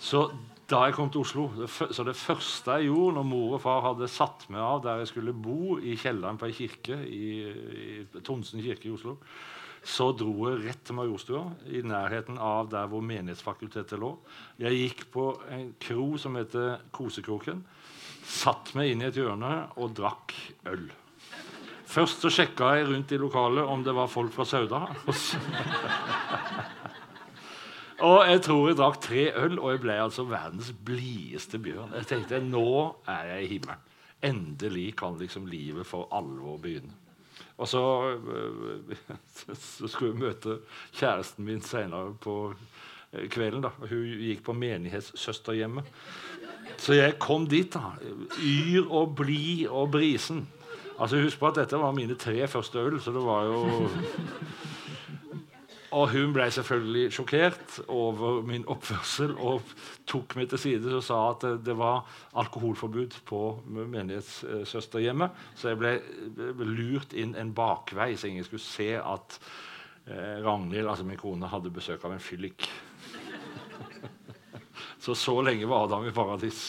[0.00, 0.26] Så
[0.70, 4.08] da jeg kom til Oslo, så det første jeg gjorde når mor og far hadde
[4.10, 8.62] satt meg av der jeg skulle bo, i kjelleren på ei kirke i, i Tonsen
[8.62, 9.16] kirke i Oslo,
[9.80, 14.12] så dro jeg rett til Majorstua, i nærheten av der hvor Menighetsfakultetet lå.
[14.60, 17.62] Jeg gikk på en kro som heter Kosekroken.
[18.20, 20.36] Satt meg inn i et hjørne og drakk
[20.68, 20.90] øl.
[21.90, 24.84] Først så sjekka jeg rundt i lokalet om det var folk fra Sauda.
[25.08, 25.16] Og
[28.00, 31.92] jeg tror jeg drakk tre øl, og jeg ble altså verdens blideste bjørn.
[31.98, 32.70] Jeg tenkte nå
[33.08, 33.86] er jeg i himmelen.
[34.24, 36.92] Endelig kan liksom livet for alvor begynne.
[37.60, 37.82] Og så,
[39.76, 40.58] så skulle jeg møte
[40.96, 42.54] kjæresten min senere på
[43.32, 43.64] kvelden.
[43.64, 45.84] da, Hun gikk på menighetssøsterhjemmet.
[46.80, 47.96] Så jeg kom dit, da.
[48.40, 50.46] Yr og blid og brisen.
[51.00, 53.88] Altså Husk på at dette var mine tre første øl, så det var jo
[55.90, 59.72] og hun ble selvfølgelig sjokkert over min oppførsel og
[60.08, 62.04] tok meg til side og sa at det var
[62.38, 65.34] alkoholforbud på menighetssøsterhjemmet.
[65.58, 65.96] Så jeg ble
[66.62, 69.38] lurt inn en bakvei, så ingen skulle se at
[70.06, 72.68] eh, Ragnhild, altså min kone, hadde besøk av en fyllik.
[75.04, 76.68] så så lenge var Adam i paradis.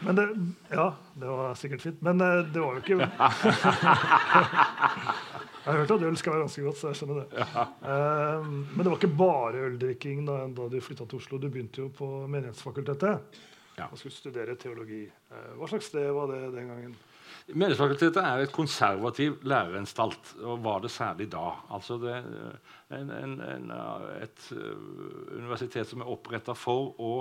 [0.00, 0.28] Men det,
[0.72, 2.02] ja, det var sikkert fint.
[2.06, 3.08] Men eh, det var jo ikke
[5.68, 6.78] Jeg har hørt at øl skal være ganske godt.
[6.80, 7.42] så jeg skjønner det.
[7.42, 7.64] Ja.
[8.38, 11.40] Um, men det var ikke bare øldrikking da, da du flytta til Oslo.
[11.42, 13.36] Du begynte jo på Menighetsfakultetet
[13.76, 13.90] ja.
[13.90, 15.02] og skulle studere teologi.
[15.28, 16.96] Uh, hva slags sted var det den gangen?
[17.52, 21.52] Menighetsfakultetet er et konservativ læreranstalt, og var det særlig da.
[21.68, 23.70] Altså det en, en, en,
[24.22, 24.50] et
[25.36, 27.14] universitet som er oppretta for å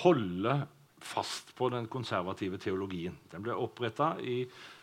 [0.00, 0.62] holde
[1.02, 3.20] fast på den konservative teologien.
[3.28, 4.81] Den ble oppretta i Eh,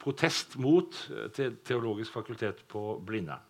[0.00, 3.44] protest mot eh, Teologisk fakultet på Blindern.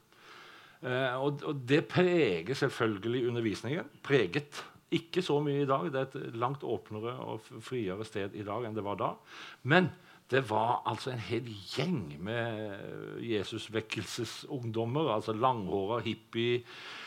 [0.83, 3.93] Eh, og, og, det preger selvfølgelig undervisningen.
[4.03, 4.65] Preget.
[4.95, 5.89] Ikke så mye i dag.
[5.93, 9.15] Det er et langt åpnere og friere sted i dag enn det var da.
[9.67, 9.91] Men
[10.31, 15.11] det var altså en hel gjeng med Jesusvekkelsesungdommer.
[15.15, 17.06] Altså langhåra hippie Eh,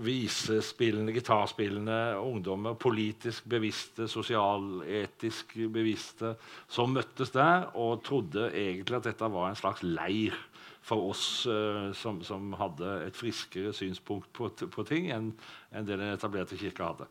[0.00, 6.34] visespillende, gitarspillende ungdommer, politisk bevisste, sosialetisk bevisste,
[6.72, 10.38] som møttes der og trodde egentlig at dette var en slags leir
[10.82, 15.30] for oss uh, som, som, hadde et friskere synspunkt på, på ting enn
[15.70, 17.06] en det den etablerte kirka hadde.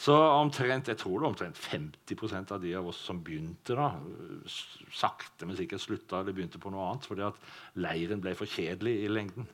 [0.00, 3.90] Så omtrent, jeg tror det omtrent 50% av de av oss som begynte, da,
[4.96, 7.40] sakte, men sikkert slutta eller begynte på noe annet fordi at
[7.82, 9.48] leiren ble for kjedelig i lengden.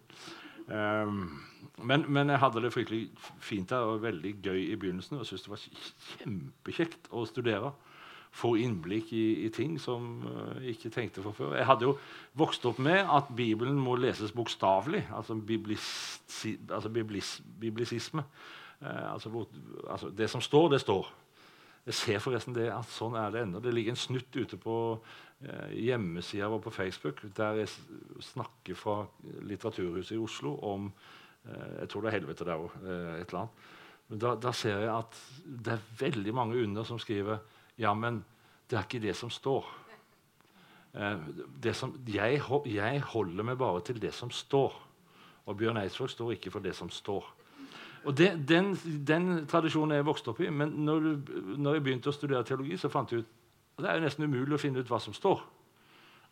[0.67, 1.43] Um,
[1.79, 3.03] men, men, jeg hadde det fryktelig
[3.41, 5.19] fint der og veldig gøy i begynnelsen.
[5.19, 5.67] Og syntes det var
[6.17, 7.73] kjempekjekt å studere.
[8.37, 10.27] Få innblikk i, i ting som
[10.61, 11.55] jeg ikke tenkte for før.
[11.57, 11.95] Jeg hadde jo
[12.37, 15.07] vokst opp med at Bibelen må leses bokstavelig.
[15.15, 15.87] Altså, biblis,
[16.69, 18.27] altså biblis, biblisisme.
[18.83, 19.47] Uh, altså,
[19.89, 21.13] altså, det som står, det står.
[21.87, 23.61] Jeg ser forresten det at sånn er det ennå.
[23.63, 25.26] Det ligger en snutt ute på eh,
[25.77, 27.69] hjemmesida vår på Facebook der jeg
[28.25, 29.03] snakker fra
[29.45, 30.87] Litteraturhuset i Oslo om
[31.45, 32.79] eh, Jeg tror det er helvete der òg.
[32.83, 33.67] Eh, et eller annet.
[34.07, 37.43] Da, da, ser jeg at det er veldig mange under som skriver
[37.77, 38.23] ja, men
[38.71, 39.67] det er ikke det som står.
[40.95, 41.29] Eh,
[41.63, 44.83] det som, jeg, jeg holder meg bare til det som står.
[45.47, 47.27] Og Bjørn Eidsvåg står ikke for det som står.
[48.07, 48.73] Og det, den,
[49.07, 50.51] den, tradisjonen er jeg vokst opp i.
[50.51, 51.11] Men når,
[51.59, 53.33] når, jeg begynte å studere teologi, så fant jeg ut
[53.77, 55.43] at det er jo nesten umulig å finne ut hva som står.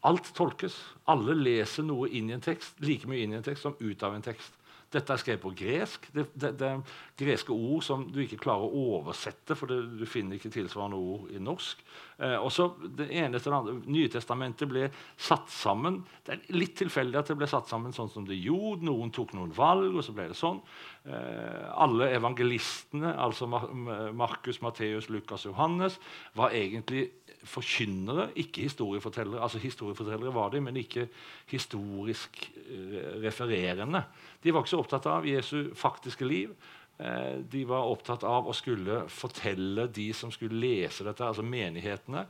[0.09, 0.77] Alt tolkes.
[1.09, 4.05] Alle leser noe inn i en tekst, like mye inn i en tekst som ut
[4.05, 4.61] av en tekst.
[4.95, 6.07] Dette er skrevet på gresk.
[6.15, 6.83] Det, det, det, er
[7.19, 11.33] greske ord som du ikke klarer å oversette, for det, du finner ikke tilsvarende ord
[11.35, 11.81] i norsk.
[12.23, 13.75] Eh, også det ene til det andre.
[13.97, 16.03] Nytestamentet ble satt sammen.
[16.27, 18.87] Det er litt tilfeldig at det ble satt sammen sånn som det gjorde.
[18.87, 20.63] Noen tok noen valg, og så ble det sånn.
[21.09, 25.99] Eh, alle evangelistene, altså Markus, Matteus, Lukas og Johannes,
[26.39, 27.09] var egentlig
[27.45, 29.43] forkynnere, ikke historiefortellere.
[29.43, 31.09] Altså Historiefortellere var de, men ikke
[31.51, 34.05] historisk uh, refererende.
[34.43, 36.55] De var ikke så opptatt av Jesu faktiske liv.
[36.99, 42.27] Uh, de var opptatt av å skulle fortelle de som skulle lese dette, altså menighetene,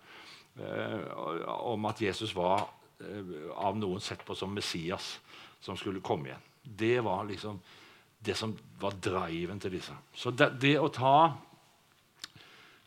[0.60, 1.00] uh,
[1.70, 2.68] om at Jesus var
[3.58, 5.16] av noen sett på som Messias
[5.60, 6.44] som skulle komme igjen.
[6.62, 7.58] Det var liksom
[8.24, 9.92] det som var driven til disse.
[10.16, 11.53] Så det, det å ta Eh,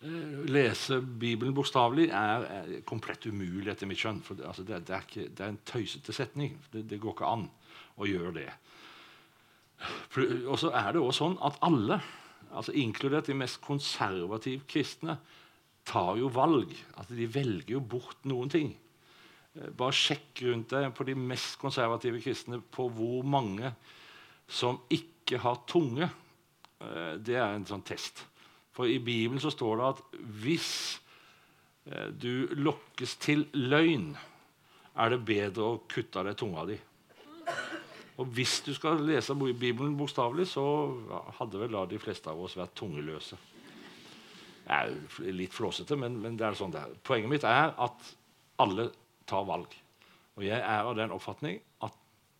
[0.02, 4.22] lese Bibelen bokstavelig er, er, komplett umulig etter mitt skjønn.
[4.26, 6.58] For det, altså det, det, er, ikke, det er, en tøysete setning.
[6.72, 7.48] Det, det, går ikke an
[7.98, 8.48] å gjøre det.
[10.50, 12.00] Og så er det også sånn at alle,
[12.52, 15.18] altså inkludert de mest konservative kristne,
[15.88, 16.74] tar jo valg.
[16.98, 18.72] Altså de velger jo bort noen ting.
[19.58, 23.74] Eh, bare sjekk rundt deg på de mest konservative kristne på hvor mange
[24.48, 26.10] som ikke har tunge.
[26.84, 28.28] Eh, det er en sånn test.
[28.78, 30.02] For i Bibelen så står det at
[30.44, 30.72] hvis
[31.90, 34.12] eh, du lokkes til løgn,
[34.98, 36.78] er det bedre å kutte av deg tunga di.
[38.18, 40.64] Og hvis du skal lese Bibelen bokstavelig, så
[41.38, 43.38] hadde vel da de fleste av oss vært tungeløse.
[44.68, 46.96] Det er litt flåsete, men, men det er sånn det er.
[47.06, 48.10] Poenget mitt er at
[48.62, 48.90] alle
[49.30, 49.70] tar valg.
[50.38, 51.94] Og jeg er av den oppfatning at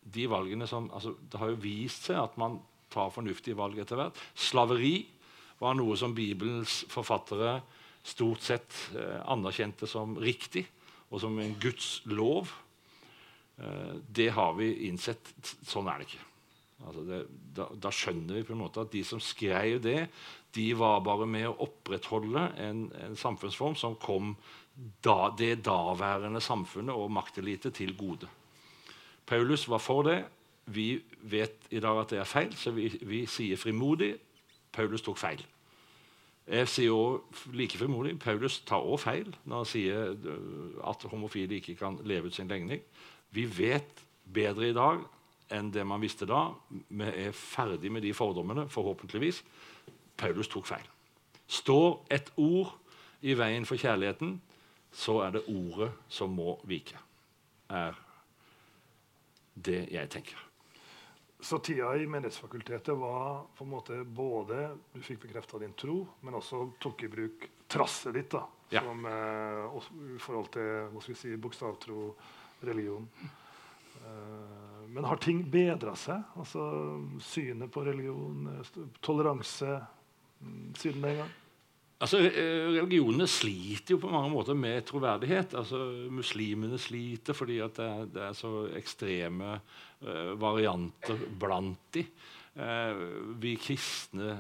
[0.08, 2.60] de valgene som altså, Det har jo vist seg at man
[2.94, 4.18] tar fornuftige valg etter hvert.
[4.38, 4.96] Slaveri
[5.60, 7.60] var noe som Bibelens forfattere
[8.08, 10.66] stort sett eh, anerkjente som riktig,
[11.10, 12.52] og som en Guds lov.
[13.58, 15.34] Eh, det har vi innsett.
[15.68, 16.24] Sånn er det ikke.
[16.86, 17.20] Altså det,
[17.58, 20.00] da, da, skjønner vi på en måte at de som skrev det,
[20.54, 24.36] de var bare med å opprettholde en, en samfunnsform som kom
[25.02, 28.30] da, det daværende samfunnet og maktelite til gode.
[29.28, 30.20] Paulus var for det.
[30.70, 30.92] Vi
[31.32, 34.14] vet i dag at det er feil, så vi, vi sier frimodig
[34.78, 35.42] Paulus tok feil.
[36.48, 41.60] Jeg sier også like frimodig Paulus tar også feil når han sier øh, at homofile
[41.60, 42.82] ikke kan leve ut sin legning.
[43.36, 45.04] Vi vet bedre i dag
[45.52, 46.46] enn det man visste da.
[46.70, 49.44] Vi er ferdig med de fordommene, forhåpentligvis.
[50.18, 50.88] Paulus tok feil.
[51.48, 52.74] Står et ord
[53.22, 54.38] i veien for kjærligheten,
[54.92, 57.00] så er det ordet som må vike.
[57.70, 57.96] Er
[59.56, 60.47] det jeg tenker.
[61.40, 66.38] Så tida i Menighetsfakultetet var på en måte både Du fikk bekrefta din tro, men
[66.40, 68.82] også tok i bruk trasset ditt da, ja.
[68.82, 72.14] som, eh, i forhold til hva skal vi si, bokstavtro,
[72.66, 73.06] religion.
[74.02, 76.24] Eh, men har ting bedra seg?
[76.40, 76.64] Altså
[77.22, 78.72] synet på religion, eh,
[79.04, 79.82] toleranse,
[80.42, 81.36] mm, siden den gang?
[81.98, 85.56] Altså, eh, Religionene sliter jo på mange måter med troverdighet.
[85.58, 85.80] Altså,
[86.14, 92.06] Muslimene sliter fordi det er, det, er, så ekstreme uh, varianter blant de.
[92.58, 94.36] Uh, vi kristne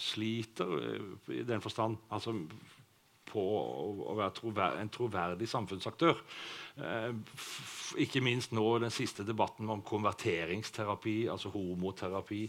[0.00, 2.32] sliter uh, i den forstand altså,
[3.28, 6.16] på å, å være trover en troverdig samfunnsaktør.
[8.00, 12.46] ikke minst nå den siste debatten om konverteringsterapi, altså homoterapi.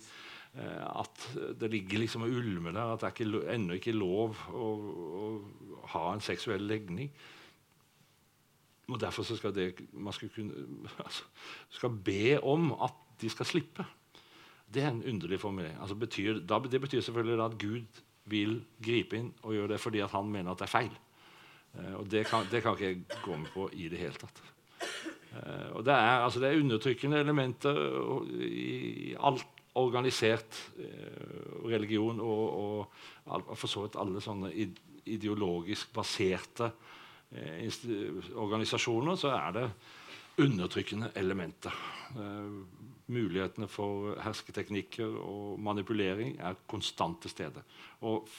[0.58, 1.26] Eh, at
[1.62, 4.70] det ligger liksom og ulmer der at det er ennå ikke lov å,
[5.22, 5.28] å,
[5.94, 7.12] ha en seksuell legning.
[8.90, 10.66] Og Derfor så skal det, man skal, kunne,
[11.06, 11.28] altså,
[11.70, 13.86] skal be om at de skal slippe.
[14.70, 15.78] Det er en underlig formulering.
[15.82, 20.02] Altså betyr, da, det betyr selvfølgelig at Gud vil gripe inn og gjøre det fordi
[20.06, 20.98] han mener at det er feil.
[21.78, 24.42] Eh, og det kan, det kan, ikke jeg gå med på i det hele tatt.
[24.82, 27.82] Eh, og det er, altså, det er undertrykkende elementer
[28.50, 32.46] i alt organisert eh, religion og,
[33.30, 34.52] og, for så vidt alle sånne
[35.10, 36.72] ideologisk baserte
[37.32, 37.68] eh,
[38.34, 39.66] organisasjoner, så er det
[40.40, 41.76] undertrykkende elementer.
[42.16, 42.56] Eh,
[43.10, 47.64] mulighetene for hersketeknikker og manipulering er konstant til stede.
[48.06, 48.30] Og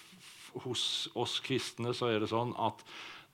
[0.64, 2.84] hos oss kristne så er det sånn at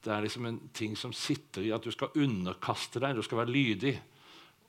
[0.05, 3.43] det er liksom en ting som sitter i at du skal underkaste deg, du skal
[3.43, 3.95] være lydig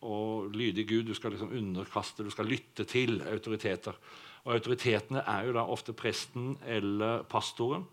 [0.01, 1.07] og lydig Gud.
[1.07, 3.97] Du skal liksom underkaste, du skal lytte til autoriteter.
[4.45, 7.83] Og Autoritetene er jo da ofte presten eller pastoren.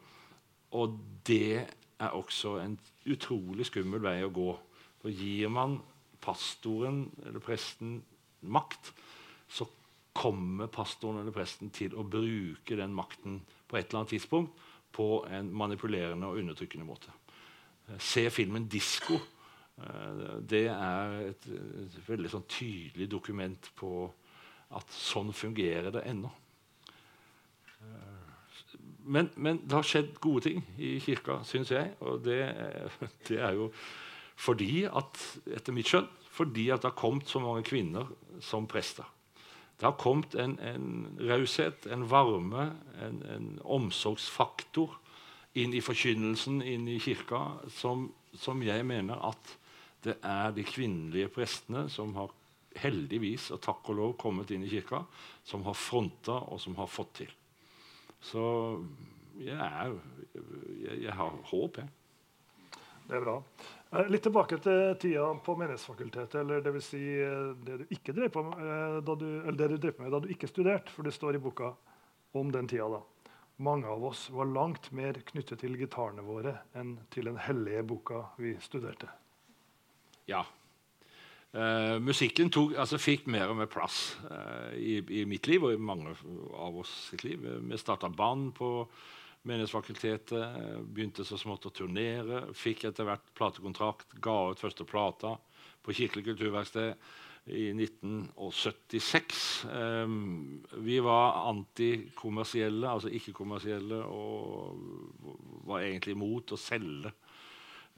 [0.74, 1.64] Og det
[1.98, 2.76] er også en
[3.10, 4.50] utrolig skummel vei å gå.
[5.02, 5.78] For gir man
[6.24, 7.98] pastoren eller presten
[8.40, 8.92] makt,
[9.48, 9.66] så
[10.14, 14.64] kommer pastoren eller presten til å bruke den makten på et eller annet tidspunkt
[14.94, 17.10] på en manipulerende og undertrykkende måte.
[17.98, 19.18] Se filmen 'Disko'.
[19.80, 21.48] Eh, det er et,
[21.84, 23.92] et veldig sånn tydelig dokument på
[24.74, 26.30] at sånn fungerer det ennå.
[27.80, 28.20] Eh,
[29.04, 31.92] men, men, det har skjedd gode ting i kirka, syns jeg.
[32.06, 32.40] Og det,
[33.28, 33.70] det, er jo
[34.34, 35.20] fordi at,
[35.54, 38.08] etter mitt skjønn, fordi at det har kommet så mange kvinner
[38.42, 39.06] som prester.
[39.78, 42.70] Det har kommet en, en raushet, en varme,
[43.02, 44.94] en, en, omsorgsfaktor
[45.58, 47.40] inn i forkynnelsen, inn i kirka,
[47.74, 48.08] som,
[48.38, 49.54] som, jeg mener at
[50.04, 52.32] det er de kvinnelige prestene som har
[52.80, 55.04] heldigvis og takk og lov kommet inn i kirka,
[55.46, 57.34] som har fronta og som har fått til.
[58.24, 58.42] Så
[59.38, 59.94] jeg, er,
[60.34, 61.92] jeg, jeg har håp, jeg.
[63.04, 63.36] Det er bra.
[63.92, 66.86] Eh, litt tilbake til tida på Menighetsfakultetet, eller dvs.
[66.88, 70.22] Si eh, det du ikke drev på eh, da du, eller det du med da
[70.24, 71.74] du ikke studerte, for det står i boka
[72.34, 72.88] om den tida.
[72.88, 73.02] da.
[73.62, 78.24] Mange av oss var langt mer knyttet til gitarene våre enn til den hellige boka
[78.40, 79.12] vi studerte.
[80.30, 80.44] Ja.
[81.54, 85.76] Uh, musikken tog, altså, fikk mer og mer plass uh, i, i, mitt liv og
[85.76, 86.16] i mange
[86.58, 87.44] av oss sitt liv.
[87.68, 88.70] Vi starta band på
[89.44, 92.46] Menighetsfakultetet begynte så smått å turnere.
[92.56, 94.14] Fikk etter hvert platekontrakt.
[94.24, 95.34] Ga ut første plata
[95.84, 96.94] på Kirkelig kulturverksted
[97.52, 99.66] i 1976.
[99.68, 104.80] Um, vi var antikommersielle, altså ikke-kommersielle, og
[105.68, 107.12] var egentlig imot å selge.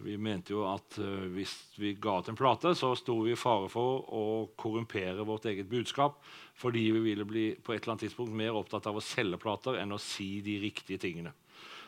[0.04, 3.38] Vi mente jo at uh, hvis vi ga ut en plate, så sto vi i
[3.40, 4.24] fare for å
[4.60, 6.20] korrumpere vårt eget budskap
[6.56, 9.76] fordi vi ville bli på et eller annet tidspunkt mer opptatt av å selge plater
[9.80, 11.32] enn å si de riktige tingene.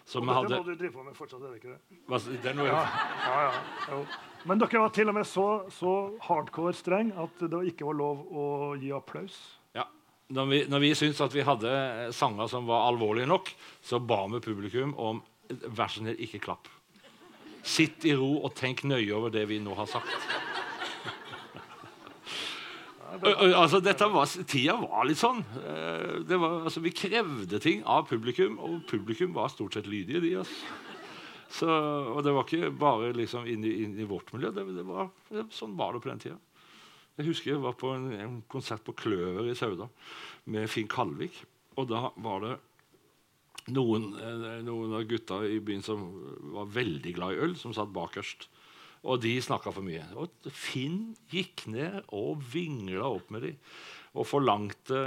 [0.09, 1.99] Så og dette må du drive på med fortsatt, er det ikke det?
[2.09, 2.81] Hva, det er ja,
[3.29, 3.41] ja,
[3.93, 3.99] ja,
[4.49, 5.95] Men dere var til og med så, så
[6.25, 8.47] hardcore streng at det ikke var lov å
[8.81, 9.37] gi applaus?
[9.77, 9.85] Ja.
[10.33, 11.75] Når vi, når vi syntes at vi hadde
[12.17, 13.53] sanger som var alvorlige nok,
[13.85, 16.73] så ba vi publikum om vær så snill, ikke klapp.
[17.63, 20.29] Sitt i ro og tenk nøye over det vi nå har sagt
[23.23, 25.41] altså, var, tida var litt sånn.
[25.63, 30.21] Eh, var, altså, vi krevde ting av publikum, og publikum var stort sett lydige.
[30.21, 30.77] de altså.
[31.49, 34.51] Så, og det var ikke bare liksom inn i, inn i vårt miljø.
[34.53, 36.39] Det, det var, det, sånn var det på den tida.
[37.19, 39.89] Jeg husker jeg var på en, en, konsert på Kløver i Sauda
[40.53, 41.41] med Finn Kalvik.
[41.81, 42.53] Og da var det
[43.75, 46.07] noen, eh, noen av gutta i byen som
[46.55, 48.49] var veldig glad i øl, som satt bakerst.
[49.05, 50.03] Og de snakka for mye.
[50.19, 53.61] Og Finn gikk ned og vingla opp med dem.
[54.19, 54.99] Og forlangte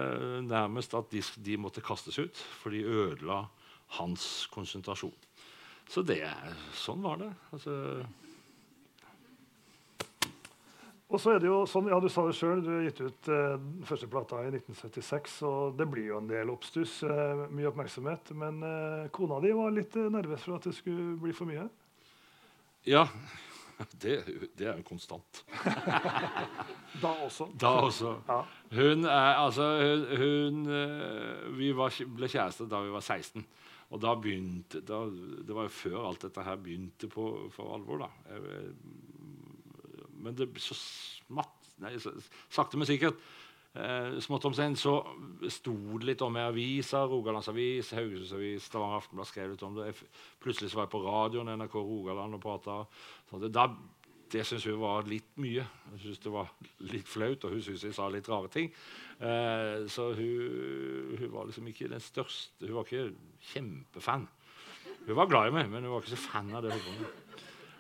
[0.46, 3.44] nærmest at de, de, måtte kastes ut, for de ødela
[3.98, 5.16] hans konsentrasjon.
[5.92, 6.24] Så det,
[6.80, 7.32] sånn var det.
[7.52, 7.74] Altså,
[11.12, 13.30] og så er det jo sånn, ja Du sa det sjøl, du har gitt ut
[13.36, 15.38] eh, første plata i 1976.
[15.48, 18.32] og Det blir jo en del oppstuss, eh, mye oppmerksomhet.
[18.40, 21.68] Men eh, kona di var litt eh, nervøs for at det skulle bli for mye?
[22.88, 23.04] Ja,
[24.02, 24.22] det,
[24.58, 25.44] det er jo konstant.
[27.04, 27.50] da også.
[27.60, 28.16] Da også.
[28.30, 28.40] Ja.
[28.78, 33.46] Hun er altså hun, hun, eh, Vi var, ble kjærester da vi var 16.
[33.92, 35.04] Og da begynte da,
[35.44, 38.06] Det var jo før alt dette her begynte på, for alvor.
[38.06, 38.38] da.
[40.22, 41.96] Men det så smatt Nei,
[42.54, 43.18] sakte, men sikkert
[43.72, 44.98] Eh, smått om sen så
[45.48, 47.08] sto det litt om i aviser.
[47.08, 49.94] Rogalandsavis, Haugesundsavis, Stavanger Aftenblad skrev litt om det.
[50.44, 52.82] Plutselig så var jeg på radioen NRK Rogaland og prata.
[53.32, 53.64] Det,
[54.36, 55.64] det syns hun var litt mye.
[55.88, 56.52] Hun syntes det var
[56.92, 58.68] litt flaut, og hun syntes jeg sa litt rare ting.
[59.24, 63.16] Eh, så hun, hun, var liksom ikke den største Hun var ikke
[63.54, 64.28] kjempefan.
[65.08, 66.76] Hun var glad i meg, men hun var ikke så fan av det.
[66.76, 67.06] hun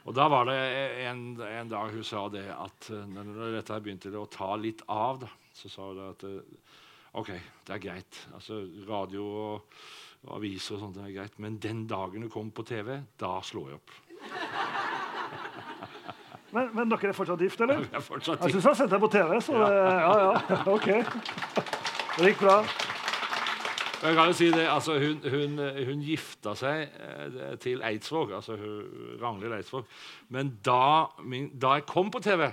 [0.01, 0.57] og da var det
[1.05, 5.21] en, en dag hun sa det at eh, når dette begynte å ta litt av
[5.21, 6.77] da, så sa hun at eh,
[7.21, 7.33] OK,
[7.67, 8.21] det er greit.
[8.33, 9.75] Altså, radio og,
[10.25, 11.35] og aviser og sånt er greit.
[11.43, 13.97] Men den dagen du kommer på TV, da slår jeg opp.
[16.51, 17.85] Men, men, dere er fortsatt gift, eller?
[17.85, 18.43] Ja, er fortsatt gift.
[18.43, 19.67] Jeg syns jeg har sett deg på TV, så ja.
[19.71, 20.57] Det, ja, ja.
[20.67, 20.89] OK.
[22.17, 22.57] Det gikk bra.
[24.01, 28.57] Jeg kan jo si det, altså Hun, hun, hun gifta seg eh, til Eidsvåg, altså
[29.21, 29.85] Ragnhild Eidsvåg.
[30.33, 32.49] Men da, min, da jeg kom på TV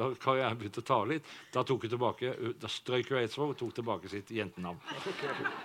[0.00, 1.26] da karrieren begynte å ta litt.
[1.52, 2.32] Da tok hun tilbake,
[2.62, 4.78] da strøk hun Eidsvåg og tok tilbake sitt jentenavn.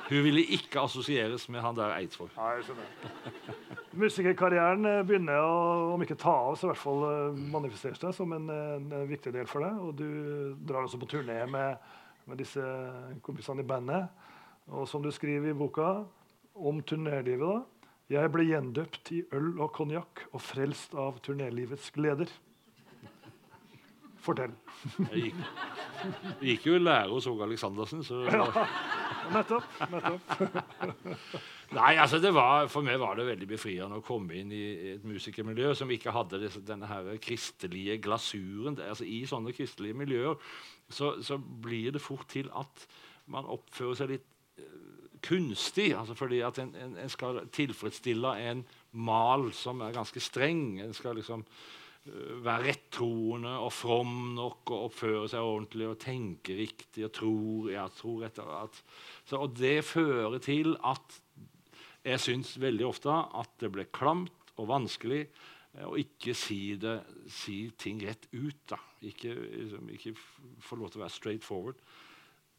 [0.10, 2.34] Hun ville ikke assosieres med han der Eidsvåg.
[4.02, 8.16] Musikerkarrieren eh, begynner å, om ikke ta av, så i hvert fall eh, manifestere seg
[8.18, 9.80] som en, en, viktig del for deg.
[9.80, 10.10] Og du
[10.68, 11.78] drar også på turné med,
[12.26, 12.66] med disse
[13.24, 14.24] kompisene i bandet.
[14.74, 16.05] Og som du skriver i boka
[16.55, 17.63] om turnélivet,
[18.09, 22.30] da Jeg ble gjendøpt i øl og konjakk og frelst av turnélivets gleder.
[24.22, 24.53] Fortell.
[25.09, 25.39] Jeg gikk,
[26.41, 28.45] jeg gikk jo i lære hos Åge Aleksandersen, så ja,
[29.34, 29.66] Nettopp.
[29.89, 30.34] nettopp.
[31.74, 34.63] Nei, altså det var, For meg var det veldig befriende å komme inn i
[34.93, 38.78] et musikermiljø som ikke hadde disse, denne her kristelige glasuren.
[38.86, 40.38] Altså I sånne kristelige miljøer
[40.89, 42.86] så, så, blir det fort til at
[43.32, 44.30] man oppfører seg litt
[45.26, 45.93] kunstig.
[45.97, 50.80] altså fordi at en, en, en, skal tilfredsstille en mal som er ganske streng.
[50.84, 56.57] En skal liksom uh, være rettroende og from nok og oppføre seg ordentlig og tenke
[56.61, 58.82] riktig og tror, ja, tror etter at,
[59.26, 61.21] så, Og det fører til at
[62.05, 66.99] jeg syns veldig ofte at det ble klamt og vanskelig eh, å ikke si, det,
[67.32, 68.61] si ting rett ut.
[68.69, 68.80] da.
[69.05, 70.13] Ikke, liksom, ikke
[70.61, 71.82] få lov til å være straight forward.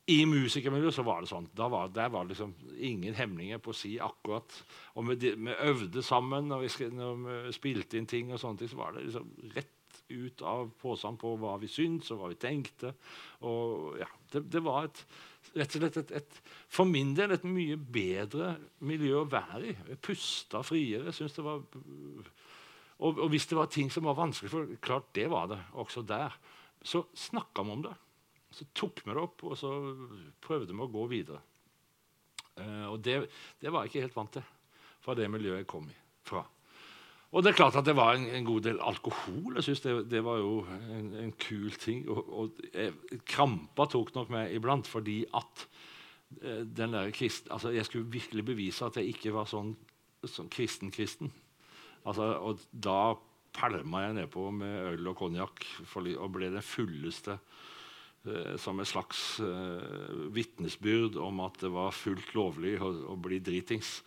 [0.06, 1.48] I musikermiljøet så var det sånn.
[1.56, 4.52] Da var, der var liksom ingen hemninger på å si akkurat
[4.94, 8.70] Og vi, vi øvde sammen når vi, når vi, spilte inn ting, og sånne ting,
[8.70, 9.72] så var det liksom rett
[10.06, 12.92] ut av posen på hva vi syntes og hva vi tenkte.
[13.50, 15.02] Og ja, det, det var et
[15.56, 16.38] rett og slett et, et,
[16.70, 18.54] for min del et mye bedre
[18.86, 19.76] miljø å være i.
[19.90, 21.10] Jeg pusta friere.
[21.10, 21.62] Jeg det var,
[22.96, 26.06] og, og, hvis det var ting som var vanskelig, for klart det var det også
[26.06, 26.38] der,
[26.86, 27.96] så snakka vi om det.
[28.56, 29.70] Så tok vi det opp, og så
[30.44, 31.42] prøvde vi å gå videre.
[32.56, 33.18] Uh, og det,
[33.60, 34.52] det, var jeg ikke helt vant til
[35.04, 35.90] fra det miljøet jeg kom
[36.26, 36.40] fra.
[37.36, 39.58] Og det er klart at det var en, en god del alkohol.
[39.58, 42.06] Jeg synes det, det var jo en, en, kul ting.
[42.08, 45.66] Og, og Krampa tok nok meg iblant fordi at
[46.40, 49.74] eh, den der kristen, altså Jeg skulle virkelig bevise at jeg ikke var sånn,
[50.24, 51.34] sånn kristen-kristen.
[52.06, 53.18] Altså, og da
[53.56, 57.75] pælma jeg nedpå med øl og konjakk og ble den fulleste Eh,
[58.60, 64.00] som et slags uh, vitnesbyrd om at det var fullt lovlig å, å bli dritings.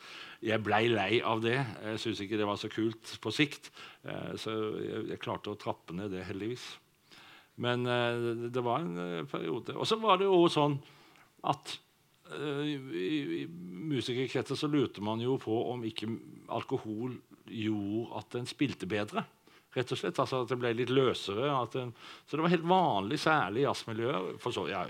[0.43, 1.57] Jeg blei lei av det.
[1.57, 3.71] Jeg syntes ikke det var så kult på sikt.
[4.03, 6.65] Uh, så jeg, jeg, klarte å trappe ned det, heldigvis.
[7.59, 9.75] Men uh, det var en periode.
[9.75, 10.79] Og så var det jo sånn
[11.49, 11.79] at
[12.29, 12.75] i,
[13.41, 13.45] i
[13.89, 16.11] musikerkretser så lurte man jo på om ikke
[16.53, 17.15] alkohol
[17.49, 19.23] gjorde at en spilte bedre
[19.75, 20.19] rett og slett.
[20.21, 21.49] Altså at det ble litt løsere.
[21.51, 21.93] En,
[22.25, 24.83] så det var helt vanlig, særlig i jazzmiljøet, så, ja,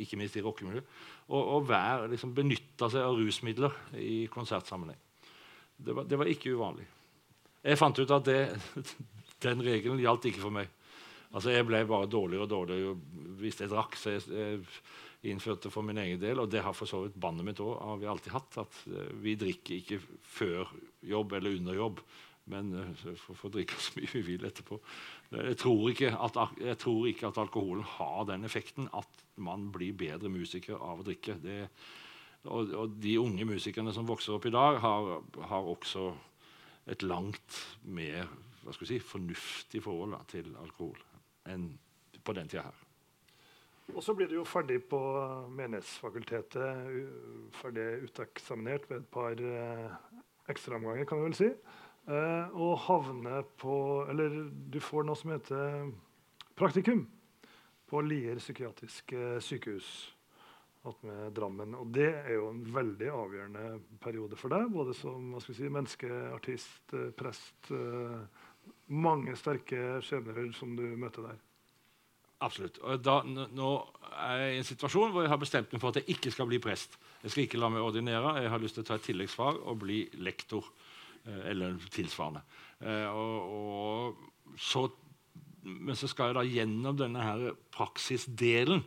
[0.00, 1.00] ikke minst i rockemiljøet,
[1.32, 1.60] å
[2.10, 5.00] liksom, benytte seg av rusmidler i konsertsammenheng.
[5.82, 6.86] Det var, det var, ikke uvanlig.
[7.62, 8.40] Jeg fant ut at det,
[9.46, 10.70] den regelen gjaldt ikke for meg.
[11.32, 12.96] Altså, Jeg ble bare dårligere og dårligere
[13.40, 13.96] hvis jeg drakk.
[13.96, 17.46] så jeg, jeg innførte for min egen del, og det har for så vidt bandet
[17.46, 20.00] mitt òg alltid hatt, at eh, vi drikker ikke
[20.34, 20.72] før
[21.06, 22.02] jobb eller under jobb
[22.50, 22.72] men
[23.04, 24.78] vi får drikke så mye vi vil etterpå.
[25.36, 25.90] Jeg tror,
[26.26, 31.00] at, jeg tror, ikke at, alkoholen har den effekten at man blir bedre musiker av
[31.00, 31.38] å drikke.
[31.42, 31.58] Det,
[32.44, 35.12] og, og, de unge musikerne som vokser opp i dag, har,
[35.48, 36.10] har også
[36.90, 38.26] et langt mer
[38.82, 40.98] si, fornuftig forhold da, til alkohol
[41.50, 41.70] enn
[42.22, 42.80] på den tida her.
[43.92, 44.98] Og så blir du jo ferdig på
[45.52, 46.92] Menighetsfakultetet,
[47.58, 49.96] ferdig uteksaminert ved et par eh,
[50.52, 51.48] ekstraomganger, kan vi vel si.
[52.10, 53.74] Og havne på
[54.10, 55.92] Eller du får noe som heter
[56.58, 57.04] praktikum
[57.86, 59.92] på Lier psykiatriske sykehus
[61.06, 61.74] med Drammen.
[61.78, 63.66] Og det er jo en veldig avgjørende
[64.02, 67.70] periode for deg, både som si, menneske, artist, eh, prest.
[67.70, 68.24] Uh,
[68.90, 71.40] mange sterke skjebner som du møter der.
[72.42, 72.80] Absolutt.
[72.82, 73.70] Og da, nå
[74.10, 76.48] er jeg i en situasjon hvor jeg har bestemt meg for at jeg ikke skal
[76.50, 76.96] bli prest.
[77.22, 78.34] Jeg skal ikke la meg ordinere.
[78.42, 80.66] Jeg har lyst til å ta et tilleggsfag og bli lektor.
[81.26, 82.40] Eh, eller tilsvarende.
[82.80, 84.88] Eh, og, og så,
[85.62, 88.82] men så skal jeg da gjennom denne her praksisdelen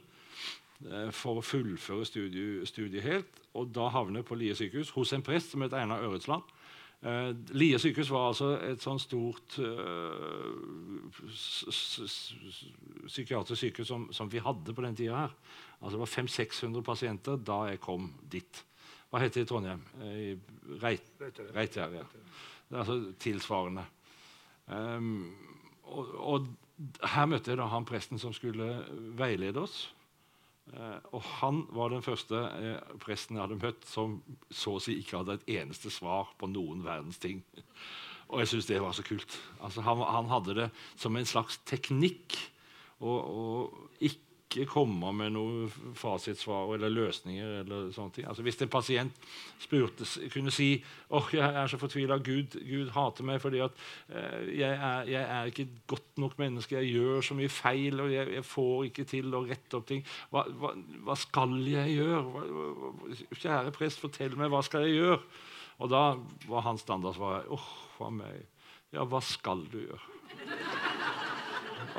[0.83, 3.39] eh, for å fullføre studiet, studiet helt.
[3.55, 6.43] Og da havner jeg på Lie sykehus hos en prest som heter Einar Øretsland.
[7.05, 9.57] Uh, Lie sykehus var altså et sånn stort
[13.05, 15.27] psykiatrisk sykehus som, som, vi hadde på den tida.
[15.27, 15.35] her.
[15.77, 18.63] Altså Det var 500-600 pasienter da jeg kom dit.
[19.15, 19.83] Hva heter det i Trondheim?
[20.03, 20.31] I
[20.81, 21.05] Reit,
[21.55, 21.93] Reitjær.
[21.95, 22.01] Ja.
[22.03, 23.85] Det er altså tilsvarende.
[24.67, 25.29] Um,
[25.87, 26.49] og, og,
[26.99, 28.67] her møtte jeg da han presten som skulle
[29.15, 29.77] veilede oss.
[30.67, 34.17] Uh, og han var den første uh, presten jeg hadde møtt som
[34.51, 37.39] så å si ikke hadde et eneste svar på noen verdens ting.
[38.33, 39.39] Og jeg syns det var så kult.
[39.63, 42.35] Altså, han, han, hadde det som en slags teknikk.
[42.99, 43.15] å,
[44.03, 45.65] ikke ikke komme med noe
[45.97, 47.59] fasitsvar eller løsninger.
[47.61, 48.27] eller sånne ting.
[48.27, 49.27] Altså Hvis en pasient
[49.59, 50.69] spurte, kunne si
[51.09, 53.71] oh, jeg er så fortvila, Gud, Gud hater meg fordi at
[54.09, 57.99] eh, jeg, er, jeg, er, ikke et godt nok menneske, jeg gjør så mye feil,
[57.99, 60.05] og jeg, jeg får ikke til å rette opp ting.
[60.31, 60.73] Hva, hva,
[61.07, 62.23] hva skal jeg gjøre?
[62.23, 65.21] Hva, kjære prest, fortell meg, hva skal jeg gjøre?
[65.83, 66.03] Og da
[66.47, 68.45] var hans standardsvar åh, oh, hva meg
[68.95, 70.74] Ja, hva skal du gjøre?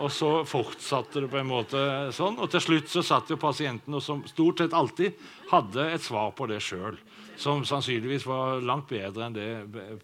[0.02, 1.80] Og så fortsatte det på en måte
[2.12, 2.36] sånn.
[2.42, 5.16] Og til slutt så satt jo pasienten og som stort sett alltid
[5.52, 6.98] hadde et svar på det sjøl.
[7.40, 9.50] Som sannsynligvis var langt bedre enn det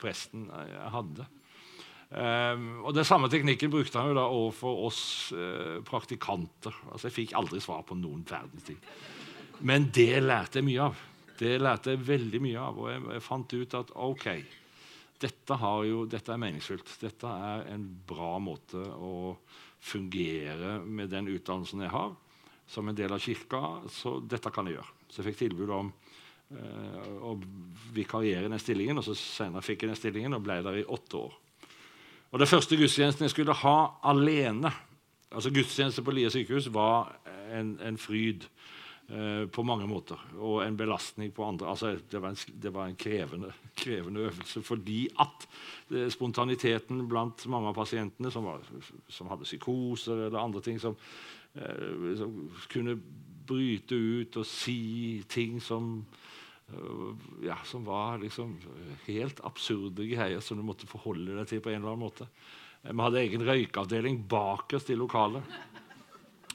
[0.01, 1.29] presten eh, hadde.
[2.13, 6.75] Um, og Den samme teknikken brukte han jo da overfor oss uh, praktikanter.
[6.93, 8.81] Altså Jeg fikk aldri svar på noen verdens ting.
[9.65, 11.01] Men det lærte jeg mye av.
[11.41, 14.27] Det lærte jeg veldig mye av, og jeg, jeg fant ut at ok,
[15.23, 16.97] dette, jo, dette, er meningsfylt.
[17.01, 19.37] Dette er en bra måte å
[19.83, 22.13] fungere med den utdannelsen jeg har,
[22.71, 23.63] som en del av kirka.
[23.91, 24.95] Så dette kan jeg gjøre.
[25.11, 27.35] Så jeg fikk tilbud om uh, å
[27.97, 30.87] vikariere i den stillingen, og så senere fikk jeg den stillingen og ble der i
[30.87, 31.37] åtte år.
[32.33, 33.77] Og Det første gudstjenesten jeg skulle ha
[34.09, 34.71] alene
[35.33, 37.13] altså Gudstjeneste på Lie sykehus var
[37.53, 38.47] en, en fryd.
[39.09, 40.21] Eh, på mange måter.
[40.39, 41.69] Og en belastning på andre.
[41.69, 45.47] Altså, det var en, det var en krevende, krevende, øvelse fordi at
[45.91, 48.63] eh, spontaniteten blant mange av pasientene som, var,
[49.13, 50.97] som hadde psykoser eller andre ting, som,
[51.59, 52.39] eh, som,
[52.73, 52.97] kunne
[53.43, 56.05] bryte ut og si ting som
[57.45, 58.55] ja, som var liksom
[59.05, 62.29] helt absurde greier som du måtte forholde deg til på en eller annen måte.
[62.87, 65.45] Vi hadde egen røykeavdeling bakerst i lokalet.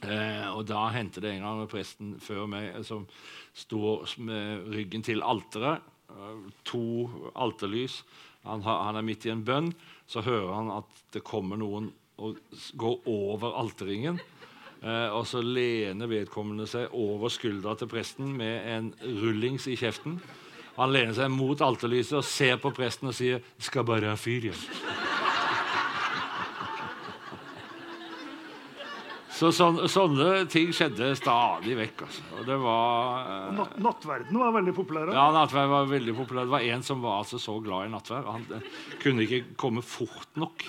[0.06, 3.06] Eh, og da hendte det en gang med presten før meg som
[3.58, 5.82] står med ryggen til alteret.
[6.12, 8.02] Eh, to alterlys.
[8.46, 9.72] Han, han, er midt i en bønn.
[10.08, 12.38] Så hører han at det kommer noen og
[12.78, 14.20] går over alterringen.
[14.78, 18.92] Eh, og så lener vedkommende seg over skuldra til presten med en
[19.22, 20.20] rullings i kjeften.
[20.78, 24.46] Han lener seg mot alterlyset og ser på presten og sier 'Skal bare ha fyr
[24.46, 25.07] igjen'.
[29.38, 32.04] Så sånne, sånne ting skjedde stadig vekk.
[32.08, 32.24] Altså.
[32.40, 35.12] Og det var eh, Natt, Nattverden var veldig populær?
[35.14, 36.48] Ja, nattverd var veldig populær.
[36.48, 38.26] Det var en som var altså så glad i nattverd.
[38.26, 38.70] Han eh,
[39.02, 40.66] kunne ikke komme fort nok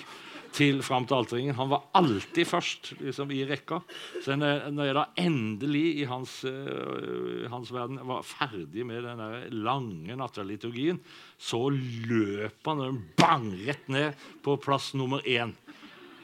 [0.54, 3.80] til, fram til alteringen Han var alltid først liksom, i rekka.
[4.24, 9.22] Så når jeg da endelig i hans, uh, hans verden var ferdig med den
[9.64, 11.00] lange nattverdliturgien,
[11.38, 15.54] så løp han bang rett ned på plass nummer én.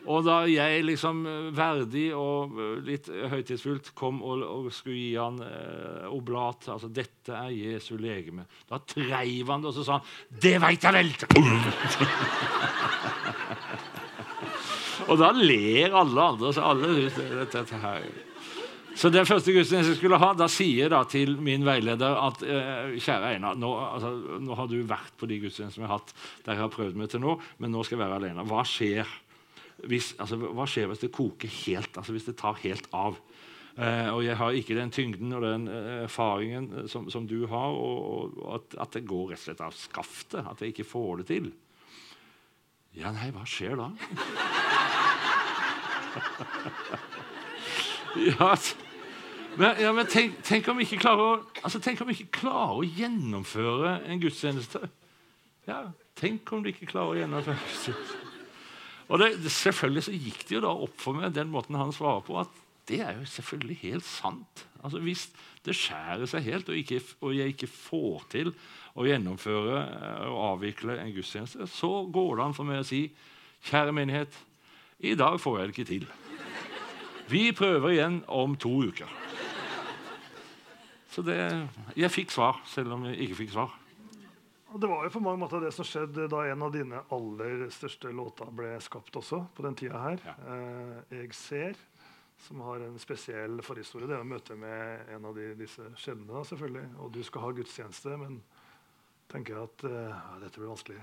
[0.07, 5.17] Og da jeg liksom eh, verdig og eh, litt høytidsfullt kom og, og skulle gi
[5.19, 9.93] han eh, oblat Altså 'Dette er Jesu legeme', da treiv han det, og så sa
[9.99, 11.15] han 'Det veit jeg vel!'
[15.11, 16.53] og da ler alle andre.
[16.55, 18.03] Så alle dette, her.
[18.97, 22.41] Så det første gudstjenesten jeg skulle ha, da sier jeg da til min veileder at
[22.47, 26.15] eh, kjære Einar, nå, altså, nå, har du vært på de gudstjenestene jeg har hatt
[26.47, 28.47] der jeg har prøvd meg til nå, men nå skal jeg være alene.
[28.49, 29.05] Hva skjer?
[29.91, 31.97] Hvis, altså, hva skjer hvis det koker helt?
[31.97, 33.19] Altså hvis det tar helt av?
[33.77, 37.47] Eh, og jeg har ikke den tyngden og den uh, erfaringen eh, som, som, du
[37.51, 40.41] har, og, og at, at, det går rett og slett av skaftet.
[40.41, 41.51] At jeg ikke får det til.
[42.97, 43.91] Ja, nei, hva skjer da?
[48.31, 48.49] ja,
[49.61, 52.41] men, ja, men tenk, tenk, om vi ikke klarer å, altså, tenk om vi ikke
[52.41, 54.89] klarer å gjennomføre en gudstjeneste.
[55.69, 58.26] Ja, tenk om du ikke klarer å gjennomføre en gudstjeneste.
[59.07, 62.25] Og det, selvfølgelig så gikk det jo da opp for meg den måten han svarer
[62.27, 64.65] på, at det er jo selvfølgelig helt sant.
[64.83, 65.29] Altså Hvis
[65.67, 68.53] det skjærer seg helt, og, ikke, og jeg ikke får til
[68.97, 73.09] å gjennomføre eh, og avvikle en gudstjeneste, så går det an for meg å si
[73.67, 74.39] kjære menighet,
[75.03, 76.07] i dag får jeg det ikke til.
[77.29, 79.11] Vi prøver igjen om to uker.
[81.13, 81.41] Så det,
[81.99, 83.75] jeg fikk svar, selv om jeg ikke fikk svar.
[84.77, 87.63] Og Det var jo på mange måter det som skjedde da en av dine aller
[87.73, 89.39] største låter ble skapt også.
[89.57, 90.19] på den tida her.
[90.21, 90.35] Ja.
[90.53, 91.77] Eh, 'Jeg ser',
[92.37, 94.07] som har en spesiell forhistorie.
[94.07, 96.45] Det er å møte med en av de, disse skjebnene.
[96.45, 96.99] selvfølgelig.
[96.99, 98.43] Og du skal ha gudstjeneste, men
[99.31, 101.03] tenker jeg at eh, dette blir vanskelig.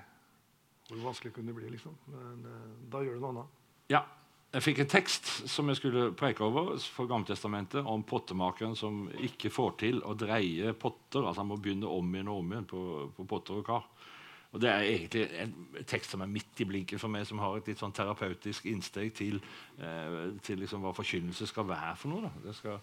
[0.90, 1.70] Hvor vanskelig kunne det bli?
[1.70, 1.98] liksom?
[2.06, 3.48] Men eh, da gjør du noe annet.
[3.90, 4.06] Ja,
[4.54, 9.50] jeg fikk en tekst som jeg skulle preke over for Gammeltestamentet, om pottemakeren som ikke
[9.54, 11.24] får til å dreie potter.
[11.26, 12.84] altså Han må begynne om igjen og om igjen på,
[13.18, 13.88] på potter og kar.
[14.54, 15.56] Og Det er egentlig en
[15.90, 19.10] tekst som er midt i blinken for meg, som har et litt sånn terapeutisk innsteg
[19.18, 19.42] til,
[19.82, 22.30] eh, til liksom hva forkynnelse skal være for noe.
[22.44, 22.78] Det skal,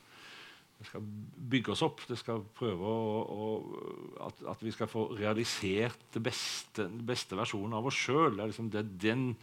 [0.80, 1.06] det skal,
[1.54, 2.02] bygge oss opp.
[2.10, 3.50] Det skal prøve å, å,
[4.26, 8.34] at, at, vi skal få realisert den beste, beste versjonen av oss sjøl.
[8.34, 9.38] Det er liksom den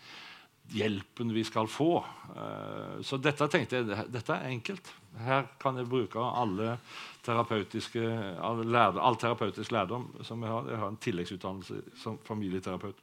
[0.70, 2.06] hjelpen vi skal få.
[2.36, 4.90] Eh, så dette tenkte jeg dette er enkelt.
[5.24, 6.78] Her kan jeg bruke alle
[7.26, 8.04] terapeutiske,
[8.44, 10.72] all, terapeutisk lærdom som jeg har.
[10.72, 13.00] Jeg har en tilleggsutdannelse som familieterapeut.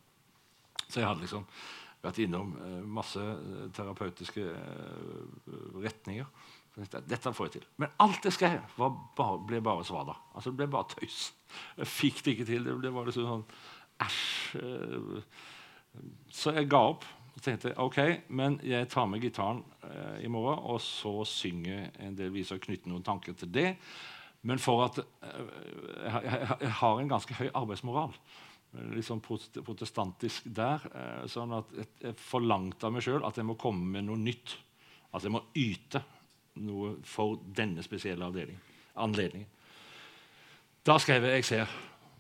[0.89, 1.47] Så jeg hadde liksom
[2.05, 4.45] vært innom eh, masse eh, terapeutiske
[5.81, 6.29] retninger.
[6.75, 7.67] Dette får jeg til.
[7.79, 10.17] Men alt jeg skrev, bare, ble bare svada.
[10.35, 11.29] Altså, det ble bare tøys.
[11.79, 12.67] Jeg fikk det ikke til.
[12.67, 13.45] Det ble bare liksom sånn
[14.03, 14.25] Æsj.
[16.35, 17.05] Så jeg ga opp.
[17.35, 17.99] Så tenkte jeg ok,
[18.31, 22.67] men jeg tar med gitaren eh, i morgen, og så synger en del viser og
[22.67, 23.73] knytter noen tanker til det.
[24.47, 25.41] Men for at eh,
[26.05, 28.15] jeg, jeg, har en ganske høy arbeidsmoral.
[28.95, 30.87] Litt sånn protestantisk der.
[30.95, 34.55] Eh, sånn at jeg, forlangte av meg sjøl at jeg må komme med noe nytt.
[35.15, 36.05] At jeg må yte
[36.63, 38.31] noe for denne spesielle
[38.95, 39.51] anledningen.
[40.85, 41.77] Da skrev jeg 'Jeg ser'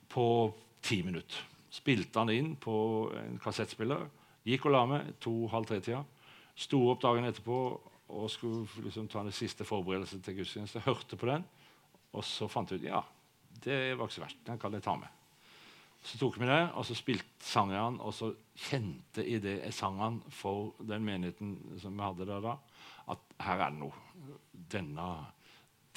[0.08, 1.36] på ti minutter.
[1.70, 4.08] Spilte han inn på en kassettspiller.
[4.44, 6.02] Gikk og la meg to-halv tre-tida.
[6.54, 7.58] Sto opp dagen etterpå
[8.14, 10.84] og skulle liksom ta den siste forberedelsen til gudstjeneste.
[10.84, 11.46] Hørte på den,
[12.12, 13.00] og så fant jeg ut ja,
[13.64, 14.42] det var ikke så verst.
[14.46, 15.20] Den kan jeg ta med.
[16.04, 18.28] Så tok vi det, og så spilte sang jeg den, og så
[18.66, 22.58] kjente i det jeg sang den for den menigheten som vi hadde der da,
[23.14, 24.36] at her er det noe.
[24.52, 25.08] Denne,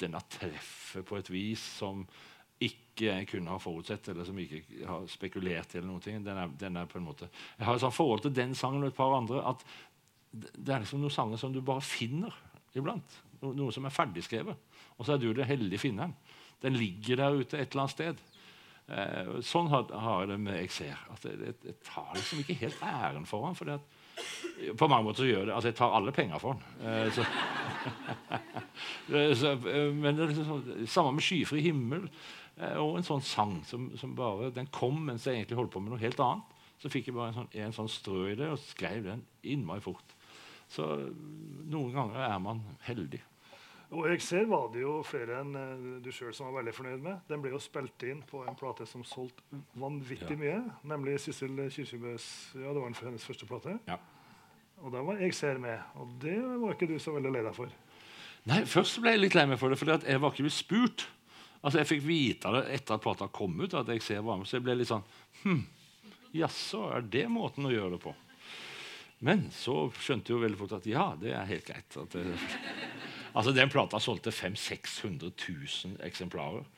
[0.00, 2.06] denne treffer på et vis som
[2.58, 5.78] ikke kunne ha forutsett, eller som ikke har spekulert i.
[5.78, 6.24] eller ting.
[6.24, 7.28] Den er, den er på en måte...
[7.58, 9.62] Jeg har et sånt forhold til den sangen og et par andre at
[10.32, 12.34] det er liksom noen sanger som du bare finner
[12.76, 13.20] iblant.
[13.40, 14.58] No, noe som er ferdigskrevet.
[14.98, 16.16] Og så er du det heldige finneren.
[16.62, 18.26] Den ligger der ute et eller annet sted.
[18.88, 21.00] Eh, sånn har, har, jeg det med ser.
[21.12, 23.56] At jeg, jeg, tar liksom ikke helt æren for ham.
[23.74, 23.84] at,
[24.78, 26.62] på mange måter så gjør det Altså, jeg tar alle penger for han.
[26.82, 27.26] Eh, så,
[29.42, 32.08] så, eh, men det er liksom samme med 'Skyfri himmel'
[32.58, 35.94] og en sånn sang som, som, bare Den kom mens jeg egentlig holdt på med
[35.94, 36.54] noe helt annet.
[36.78, 39.82] Så fikk jeg bare en sånn, en sånn strø i det og skrev den innmari
[39.82, 40.14] fort.
[40.70, 40.84] Så
[41.70, 43.20] noen ganger er man heldig.
[43.88, 47.04] Og jeg ser var det jo flere enn uh, du sjøl som var veldig fornøyd
[47.06, 47.22] med.
[47.30, 50.40] Den ble jo spilt inn på en plate som solgte vanvittig ja.
[50.42, 52.28] mye, nemlig Sissel Kirkebøs
[52.58, 53.78] Ja, det var hennes første plate.
[53.88, 53.96] Ja.
[54.84, 57.56] Og da var jeg ser med, og det var ikke du så veldig lei deg
[57.56, 57.72] for.
[58.48, 61.08] Nei, Først ble jeg litt lei meg for det, for jeg var ikke blitt spurt.
[61.62, 64.46] Altså, Jeg fikk vite det etter at plata kom ut, at jeg ser var med,
[64.46, 65.04] så jeg ble litt sånn
[65.42, 65.62] hm,
[66.38, 68.12] Jaså, er det måten å gjøre det på?
[69.26, 71.96] Men så skjønte jeg jo veldig fort at ja, det er helt greit.
[72.12, 72.24] Det,
[73.32, 75.32] altså, Den plata solgte 500 000-600
[75.96, 76.68] 000 eksemplarer.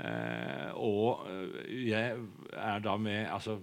[0.00, 1.26] Eh, og
[1.68, 2.16] jeg
[2.56, 3.58] er da med altså,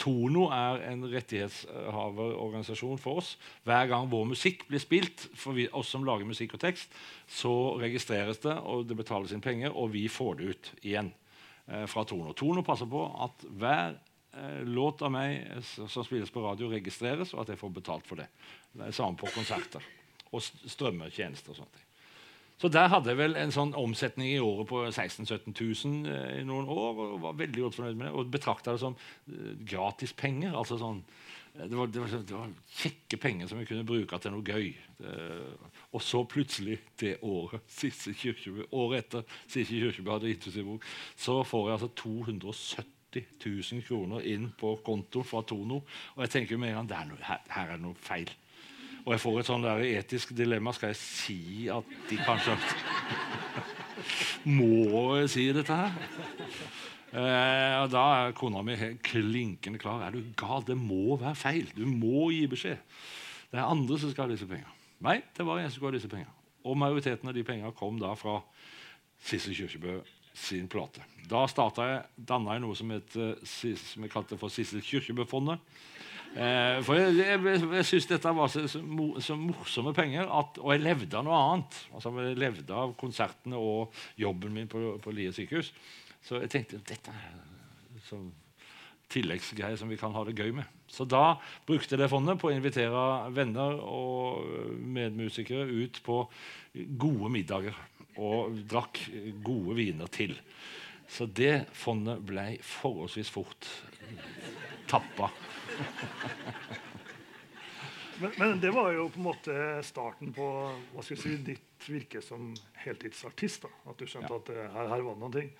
[0.00, 3.34] Tono er en rettighetshaverorganisasjon for oss.
[3.66, 6.94] Hver gang vår musikk blir spilt, for vi, oss som lager musikk og tekst,
[7.28, 11.12] så registreres det, og det betales inn penger, og vi får det ut igjen
[11.66, 12.34] eh, fra Tono.
[12.36, 17.44] Tono passer på at hver eh, låt av meg som spilles på radio, registreres, og
[17.44, 18.30] at jeg får betalt for det.
[18.72, 19.84] Det er samme på konserter
[20.30, 21.86] og strømmetjenester og sånt.
[22.60, 26.40] Så der hadde jeg vel en sånn omsetning i året på 16 000-17 000 eh,
[26.42, 26.98] i noen år.
[27.06, 28.96] Og var veldig godt fornøyd med det, og betrakta det som
[29.32, 30.52] eh, gratis penger.
[30.52, 31.00] altså sånn
[31.54, 32.52] eh, det var, det, var, det var,
[32.82, 34.68] kjekke penger som vi kunne bruke til noe gøy.
[35.00, 35.16] Det,
[35.96, 40.68] og så plutselig, det året siste kirkeby, året etter siste Kirkeby hadde gitt ut sin
[40.68, 42.92] bok, så får jeg altså 270
[43.40, 45.80] 000 kroner inn på kontoen fra Tono.
[46.12, 48.28] Og jeg tenker med en gang her, her er det noe feil.
[49.04, 50.74] Og jeg får et sånn etisk dilemma.
[50.76, 52.56] Skal jeg si at de kanskje
[54.48, 55.92] Må jeg si dette her?
[57.10, 60.04] Eh, og Da er kona mi helt klinkende klar.
[60.06, 60.64] Er du gal?
[60.66, 61.72] Det må være feil.
[61.76, 62.78] Du må gi beskjed.
[63.50, 64.76] Det er andre som skal ha disse pengene.
[65.02, 66.36] Nei, det var jeg som skulle ha disse pengene.
[66.68, 68.38] Og majoriteten av de pengene kom da fra
[69.24, 70.00] Sissel Kyrkjebø
[70.36, 71.02] sin plate.
[71.28, 75.58] Da starta jeg, danna jeg noe som, het, som jeg kalte for Sissel Kyrkjebø-fondet.
[76.30, 80.84] Eh, for jeg, jeg, jeg syns dette var så, så, morsomme penger, at, og jeg
[80.84, 81.80] levde av noe annet.
[81.90, 85.72] Altså, jeg levde av konsertene og jobben min på, på Lier sykehus.
[86.22, 87.34] Så jeg tenkte dette er
[88.14, 88.30] en
[89.10, 90.68] tilleggsgreier som vi kan ha det gøy med.
[90.90, 93.04] Så da brukte jeg det fondet på å invitere
[93.34, 94.46] venner og
[94.78, 96.22] medmusikere ut på
[97.00, 97.74] gode middager.
[98.20, 99.02] Og drakk
[99.42, 100.36] gode viner til.
[101.10, 103.66] Så det fondet ble forholdsvis fort
[104.90, 105.30] tappa.
[108.20, 109.54] Men, men, det var jo på en måte
[109.86, 110.46] starten på
[110.92, 112.50] hva skal jeg si, ditt virke som
[112.84, 113.66] heltidsartist.
[113.66, 113.70] da.
[113.90, 114.40] At du skjønte ja.
[114.40, 115.50] at her, her, var det ting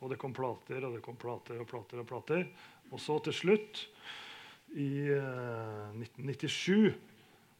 [0.00, 2.02] Og det kom plater og det kom plater og plater.
[2.02, 2.46] Og plater.
[2.92, 3.86] Og så til slutt,
[4.72, 6.92] i eh, 1997,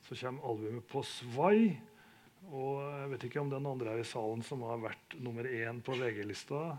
[0.08, 1.76] så kommer albumet på Svai.
[2.50, 5.80] Og jeg vet ikke om den andre her i salen som har vært nummer én
[5.84, 6.72] på VG-lista.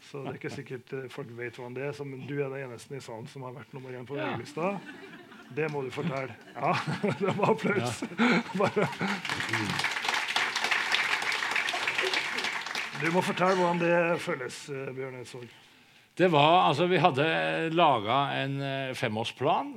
[0.00, 1.94] Så det er ikke sikkert eh, folk vet hvem det er.
[1.96, 4.16] Så, men du er den eneste i salen som har vært nummer én på.
[4.18, 4.74] VG-lista.
[5.56, 6.36] Det må du fortelle.
[6.54, 6.74] Ja,
[7.22, 8.04] det var applaus.
[8.18, 8.84] Ja.
[13.00, 15.46] Du må fortelle hvordan det føles, eh, Bjørn Eidsvåg.
[16.20, 17.24] Det var, altså Vi hadde
[17.72, 19.70] laga en eh, femårsplan.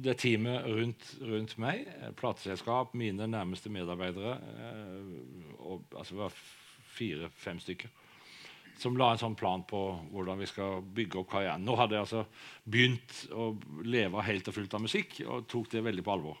[0.00, 1.84] Det teamet rundt, rundt meg,
[2.16, 4.38] plateselskap, mine nærmeste medarbeidere
[5.58, 6.40] og, altså Det var
[6.94, 7.92] fire-fem stykker
[8.80, 9.80] som la en sånn plan på
[10.12, 11.64] hvordan vi skal bygge opp karrieren.
[11.66, 12.24] Nå hadde jeg altså
[12.64, 13.52] begynt å
[13.86, 16.40] leve helt og fullt av musikk og tok det veldig på alvor.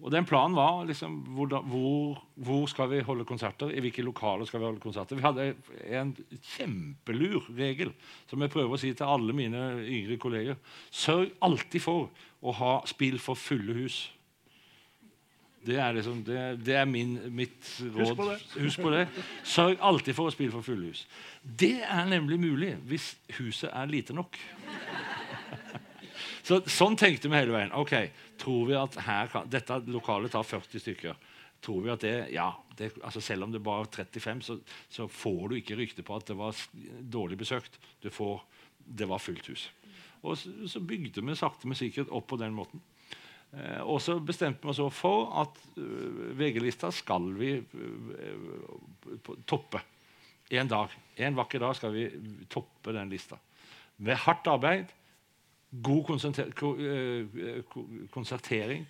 [0.00, 3.68] Og den planen var liksom, hvor, hvor, hvor, skal vi holde konserter?
[3.68, 5.18] I hvilke lokaler skal vi holde konserter?
[5.18, 5.50] Vi hadde
[5.92, 6.14] en
[6.54, 7.92] kjempelur regel
[8.30, 10.56] som jeg prøver å si til alle mine yngre kolleger.
[10.88, 12.08] Sørg alltid for
[12.40, 14.06] å ha spill for fulle hus.
[15.66, 17.98] Det er, liksom, det, det er min, mitt råd.
[18.00, 18.28] Husk på,
[18.62, 19.02] Husk på det.
[19.44, 21.04] Sørg alltid for å spille for fulle hus.
[21.42, 24.40] Det er nemlig mulig hvis huset er lite nok.
[26.50, 27.74] Så, sånn tenkte vi hele veien.
[27.76, 27.92] Ok,
[28.40, 28.96] tror vi at
[29.30, 31.18] kan, Dette lokalet tar 40 stykker.
[31.62, 32.48] Tror vi at det, ja,
[32.78, 34.56] det, altså Selv om det bare er 35, så,
[34.88, 36.56] så, får du ikke rykte på at det var
[37.12, 37.76] dårlig besøkt.
[38.02, 38.40] Du får,
[38.80, 39.68] det var fullt hus.
[40.24, 42.82] Og så, så bygde vi sakte, men sikkert opp på den måten.
[43.50, 49.82] Eh, og så bestemte vi oss for at uh, VG-lista skal vi uh, toppe.
[50.50, 52.08] En dag, en vakker dag skal vi
[52.50, 53.38] toppe den lista.
[54.00, 54.94] Med hardt arbeid
[55.70, 56.04] god
[58.10, 58.86] konsertering.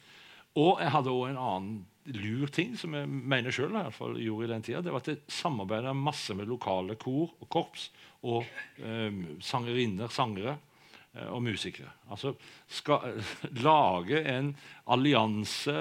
[0.59, 4.65] Og jeg hadde òg en annen lur ting som jeg mener sjøl gjorde i den
[4.65, 4.81] tida.
[4.83, 7.91] Det var at jeg samarbeida masse med lokale kor og korps
[8.27, 8.45] og
[8.83, 9.13] eh,
[9.45, 10.70] sangerinner, sangere eh,
[11.11, 11.91] og musikere.
[12.11, 12.35] Altså
[12.69, 13.17] skal,
[13.67, 14.53] lage en
[14.87, 15.77] allianse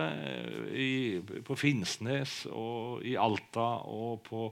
[0.73, 4.47] eh, på Finnsnes og i Alta og på,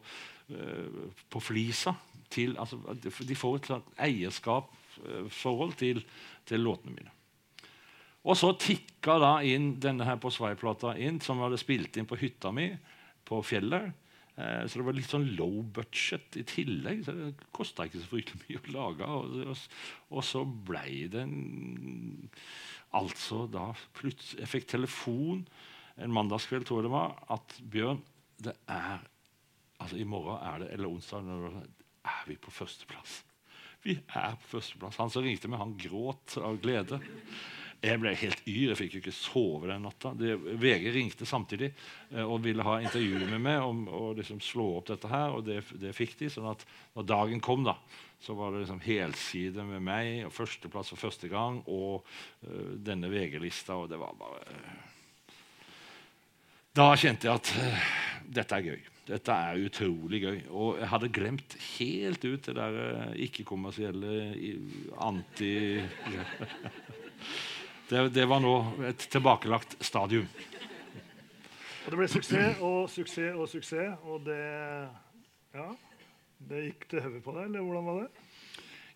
[0.54, 1.96] eh, på Flisa.
[2.30, 6.04] Til, altså, de får et eierskapsforhold til
[6.48, 7.14] til låtene mine.
[8.28, 12.08] Og så tikka da inn denne her på Sveiplata inn, som vi hadde spilt inn
[12.10, 12.70] på hytta mi
[13.28, 13.92] på fjellet.
[14.38, 17.04] Eh, så det var litt sånn low budget i tillegg.
[17.06, 19.10] så Det kosta ikke så fryktelig mye å lage.
[19.10, 19.64] Og,
[20.12, 22.30] og, så blei det en
[22.96, 25.42] Altså da plutselig Jeg fikk telefon
[26.00, 28.00] en mandagskveld, tror jeg det var, at Bjørn,
[28.46, 29.02] det er
[29.78, 31.28] Altså, i morgen er det, eller onsdag,
[32.08, 33.20] er vi på førsteplass.
[33.84, 34.98] Vi er på førsteplass.
[34.98, 36.98] Han som ringte meg, han gråt av glede.
[37.78, 38.72] Jeg ble helt yr.
[38.72, 40.12] Jeg fikk jo ikke sove den natta.
[40.18, 44.66] Det, VG ringte samtidig eh, og ville ha intervju med meg om å liksom slå
[44.80, 46.32] opp dette her, og det, det, fikk de.
[46.34, 46.66] sånn at
[46.98, 47.78] når dagen kom, da,
[48.24, 53.12] så var det liksom helside med meg og førsteplass for første gang og uh, denne
[53.14, 55.34] VG-lista, og det var bare uh,
[56.82, 57.90] Da kjente jeg at uh,
[58.40, 58.94] dette er gøy.
[59.08, 60.40] Dette er utrolig gøy.
[60.50, 64.18] Og jeg hadde glemt helt ut det der ikke-kommersielle
[65.06, 65.54] anti...
[67.88, 68.54] Det, det, var nå
[68.90, 70.28] et tilbakelagt stadium.
[71.86, 74.40] Og det ble suksess og suksess og suksess, og det
[75.56, 75.70] Ja,
[76.50, 78.26] det gikk til hodet på deg, eller hvordan var det?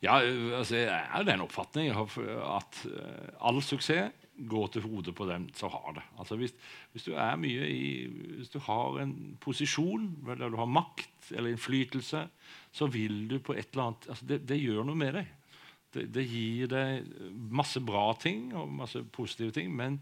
[0.01, 0.17] Ja,
[0.57, 4.11] altså, Jeg er den oppfatning at eh, all suksess
[4.49, 6.03] går til hodet på dem som har det.
[6.19, 6.53] Altså hvis,
[6.91, 11.53] hvis, du er mye i, hvis du har en posisjon, eller du har makt eller
[11.53, 12.25] innflytelse,
[12.71, 15.29] så vil du på et eller annet altså det, det, gjør noe med deg.
[15.91, 17.07] Det, det, gir deg
[17.51, 19.99] masse bra ting og masse positive ting, men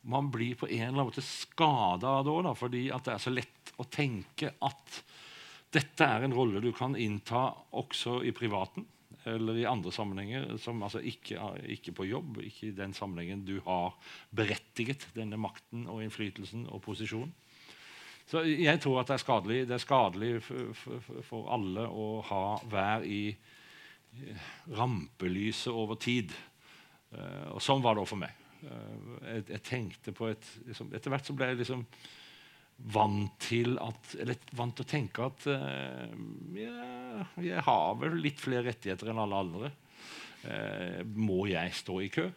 [0.00, 3.32] man blir på en eller annen måte skada av det òg, fordi det er så
[3.32, 5.00] lett å tenke at
[5.72, 8.86] dette er en rolle du kan innta også i privaten
[9.28, 11.36] eller i andre sammenhenger, som altså ikke,
[11.76, 13.96] ikke, på jobb, ikke i den sammenhengen du har
[14.32, 17.32] berettiget denne makten og innflytelsen og posisjonen.
[18.30, 20.32] Så jeg tror at det er skadelig, det er skadelig
[21.26, 23.24] for alle å ha hver i
[24.76, 26.32] rampelyset over tid.
[27.10, 28.34] Uh, og sånn var det òg for meg.
[28.60, 31.84] Uh, jeg, jeg, tenkte på et liksom, Etter hvert så ble jeg liksom
[32.92, 36.12] vant til at Eller vant til å tenke at uh,
[36.56, 39.72] ja, jeg har vel litt flere rettigheter enn alle andre.
[40.44, 42.28] Uh, må jeg stå i kø?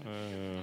[0.00, 0.62] Uh,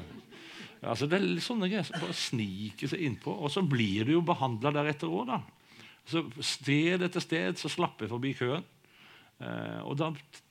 [0.81, 3.33] altså Det er litt sånne greier som bare sniker seg innpå.
[3.33, 5.41] Og så blir du jo behandla deretter òg, da.
[6.07, 8.65] Så sted etter sted så slapper jeg forbi køen.
[9.39, 10.07] Og da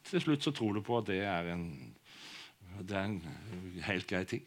[0.07, 1.65] til slutt så tror du på at det er en,
[2.79, 4.45] det er en helt grei ting.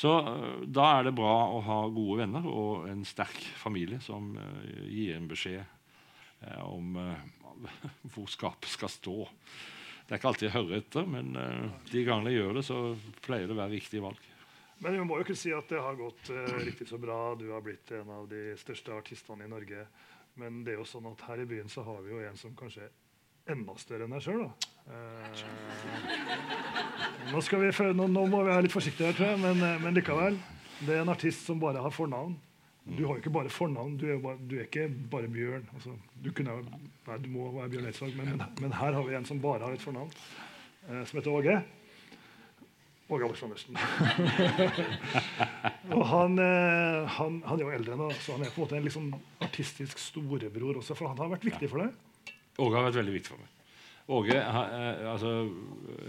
[0.00, 4.32] Så uh, da er det bra å ha gode venner og en sterk familie som
[4.38, 5.76] uh, gir en beskjed
[6.64, 6.94] om
[8.14, 9.16] hvor skapet skal stå.
[10.06, 11.34] Det er ikke alltid jeg hører etter, men
[11.90, 12.78] de gangene jeg gjør det, så
[13.20, 14.22] pleier det å være riktig valg.
[14.80, 16.30] Men vi må jo ikke si at det har gått
[16.64, 17.18] riktig så bra.
[17.36, 19.84] Du har blitt en av de største artistene i Norge.
[20.40, 22.56] Men det er jo sånn at her i byen så har vi jo en som
[22.56, 22.88] kanskje
[23.54, 24.44] enda større enn deg sjøl.
[24.90, 25.42] Eh,
[27.30, 29.96] nå, vi, nå, nå, må vi være litt forsiktige, her, tror jeg, men, eh, men,
[29.96, 30.38] likevel.
[30.80, 32.38] Det er en artist som bare har fornavn.
[32.90, 33.96] Du har jo ikke bare fornavn.
[34.00, 35.66] Du er, bare, du er ikke bare Bjørn.
[35.76, 35.92] Altså,
[36.24, 39.42] du, kunne, nei, du, må være Bjørn Eidsvåg, men, men, her har vi en som
[39.42, 40.10] bare har et fornavn,
[40.88, 41.60] eh, som heter Åge.
[43.10, 43.74] Åge Aleksandersen.
[45.96, 48.78] og han, eh, han, han, er jo eldre nå, så han er på en måte
[48.78, 49.10] en liksom
[49.42, 50.94] artistisk storebror også.
[50.98, 52.09] For han har vært viktig for deg?
[52.58, 53.56] Åge har vært veldig viktig for meg.
[54.10, 55.30] Åge eh, altså,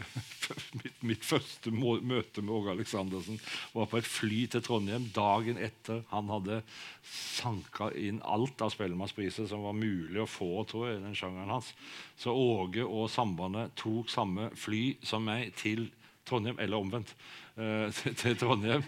[0.82, 3.38] mitt, mitt, første møte med Åge Aleksandersen
[3.76, 6.62] var på et fly til Trondheim dagen etter han hadde
[7.06, 11.74] sanka inn alt av Spellemannspriser som var mulig å få tror jeg, den sjangeren hans.
[12.18, 15.92] Så Åge og Sambandet tok samme fly som meg til
[16.26, 17.14] Trondheim, eller omvendt.
[17.58, 18.86] Eh, til Trondheim.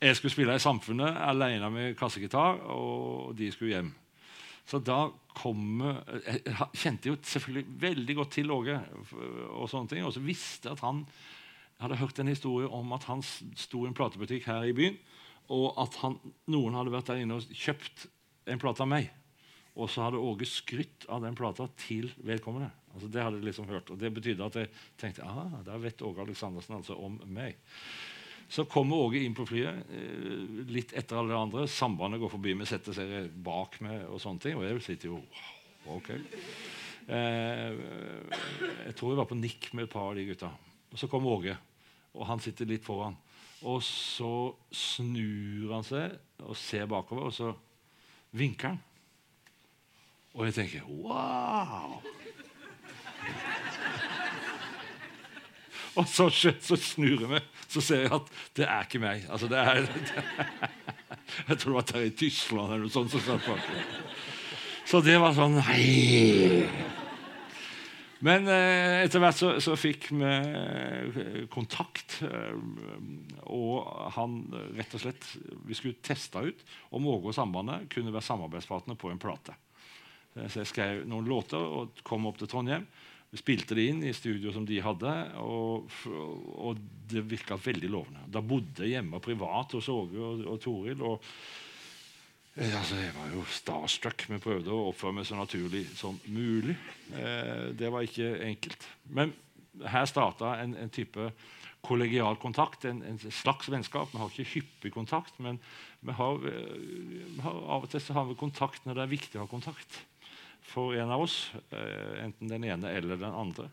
[0.00, 3.90] Jeg skulle spille i Samfunnet alene med kassegitar, og de skulle hjem.
[4.70, 6.42] Så da kom Jeg
[6.78, 8.76] kjente jo selvfølgelig veldig godt til Åge,
[9.50, 11.04] og sånne ting, og så visste at han
[11.80, 14.98] hadde hørt en historie om at han sto i en platebutikk her i byen,
[15.50, 16.18] og at han,
[16.52, 18.04] noen hadde vært der inne og kjøpt
[18.50, 19.08] en plate av meg.
[19.78, 22.70] Og så hadde Åge skrytt av den plata til vedkommende.
[22.94, 26.02] Altså Det hadde jeg liksom hørt, og det betydde at jeg tenkte ah, der vet
[26.06, 27.58] Åge Aleksandersen altså om meg.
[28.50, 30.38] Så kommer Åge inn på flyet eh,
[30.74, 31.66] litt etter alle de andre.
[31.70, 34.58] Sambandet går forbi meg, setter seg bak meg, og sånne ting.
[34.58, 35.20] Og jeg sitter jo
[35.94, 36.10] ok.
[37.14, 37.78] Eh,
[38.88, 40.50] jeg tror jeg var på nikk med et par av de gutta.
[40.90, 41.54] Og Så kommer Åge,
[42.18, 43.14] og han sitter litt foran.
[43.60, 47.54] Og så snur han seg og ser bakover, og så
[48.34, 48.82] vinker han.
[50.34, 52.00] Og jeg tenker wow!
[55.98, 59.26] Og så, så snur jeg meg, så ser jeg at det er ikke meg.
[59.30, 60.24] Altså, det er, det,
[61.48, 63.14] jeg tror det var der i Tyskland eller noe sånt.
[63.14, 63.38] Så,
[64.90, 66.64] så det var sånn Nei.
[68.20, 72.18] Men eh, etter hvert så, så fikk vi eh, kontakt.
[72.26, 72.58] Eh,
[73.48, 74.42] og han
[74.76, 75.24] rett og slett
[75.66, 79.56] Vi skulle teste ut om Åge og Sambandet kunne være samarbeidspartner på en plate.
[80.36, 82.84] Så jeg skrev noen låter og kom opp til Trondheim.
[83.30, 88.24] Vi spilte det inn i studio som de hadde, og, og det virka veldig lovende.
[88.26, 91.04] Da bodde jeg hjemme privat hos Åge og, og Toril.
[91.06, 91.22] og
[92.56, 94.26] eh, altså, Jeg var jo starstruck.
[94.26, 96.74] Vi prøvde å oppføre meg så naturlig som mulig.
[97.14, 98.90] Eh, det var ikke enkelt.
[99.14, 99.36] Men
[99.86, 101.30] her starta en, en, type
[101.86, 104.10] kollegial kontakt, en, en, slags vennskap.
[104.10, 105.62] Vi har ikke hyppig kontakt, men
[106.02, 106.78] vi har, eh,
[107.14, 109.54] vi har, av og til så har vi kontakt når det er viktig å ha
[109.54, 110.02] kontakt
[110.66, 113.70] for en av oss, eh, enten den ene eller den andre.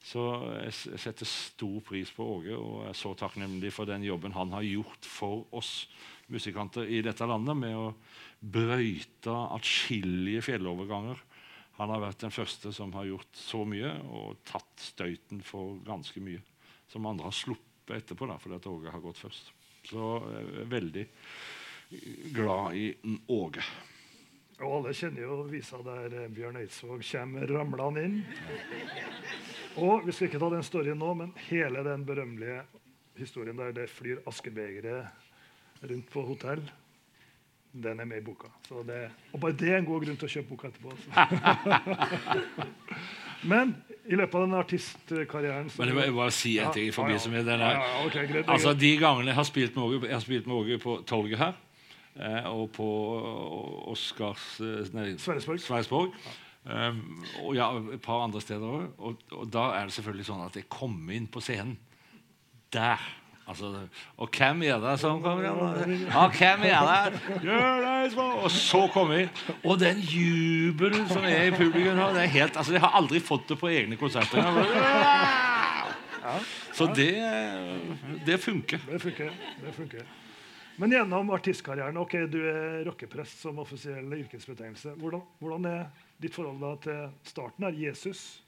[0.00, 0.22] Så
[0.64, 4.64] jeg setter stor pris på Åge og er så takknemlig for den jobben han har
[4.64, 5.90] gjort for oss
[6.32, 7.90] musikanter i dette landet med å
[8.40, 11.20] brøyte atskillige fjelloverganger.
[11.80, 16.20] Han har vært den første som har gjort så mye og tatt støyten for ganske
[16.24, 16.40] mye.
[16.90, 19.52] Som andre har sluppet etterpå, da, fordi at Åge har gått først.
[19.90, 21.06] Så jeg er veldig
[22.36, 22.90] glad i
[23.36, 23.64] Åge.
[24.60, 28.18] Og alle kjenner jo visa der eh, Bjørn Eidsvåg kommer ramlende inn.
[29.80, 32.60] Og vi skal ikke ta den storyen nå, men hele den berømmelige
[33.16, 35.06] historien der det flyr askebegre
[35.80, 36.60] rundt på hotell,
[37.72, 38.50] den er med i boka.
[38.68, 38.98] Det,
[39.32, 40.90] og bare det er en god grunn til å kjøpe boka etterpå.
[43.52, 43.72] men
[44.10, 47.48] i løpet av den artistkarrieren Men jeg må bare si en ting i forbindelse med
[47.48, 47.80] den her.
[48.44, 51.56] altså, De gangene jeg har spilt med Åge på torget her
[52.50, 52.86] og på
[53.90, 54.82] Oscars eh,
[55.18, 55.60] Sverresborg.
[55.60, 56.14] Sveisborg.
[56.64, 58.90] Um, og ja, et par andre steder òg.
[58.98, 61.78] Og, og, da er det selvfølgelig sånn at jeg kommer inn på scenen
[62.74, 63.00] der.
[63.50, 63.70] Altså,
[64.20, 66.04] og hvem er det som kommer inn?
[66.04, 68.12] Ja, hvem er det?
[68.20, 69.24] Og så kommer vi.
[69.64, 73.24] Og den jubelen som er i publikum nå, det er helt, altså, Jeg har aldri
[73.24, 74.44] fått det på egne konserter.
[76.76, 77.12] Så det,
[78.26, 78.78] det funker.
[78.92, 79.32] Det funker.
[79.64, 80.04] Det funker.
[80.80, 81.96] Men gjennom artistkarrieren.
[81.96, 84.94] ok, Du er rockeprest som offisiell yrkesbetegnelse.
[84.96, 85.90] Hvordan, hvordan, er
[86.22, 88.42] ditt forhold da til starten her, Jesus?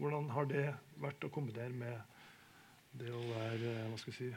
[0.00, 0.70] Hvordan har det
[1.00, 1.98] vært å kombinere med
[2.96, 4.30] det å være hva skal jeg si,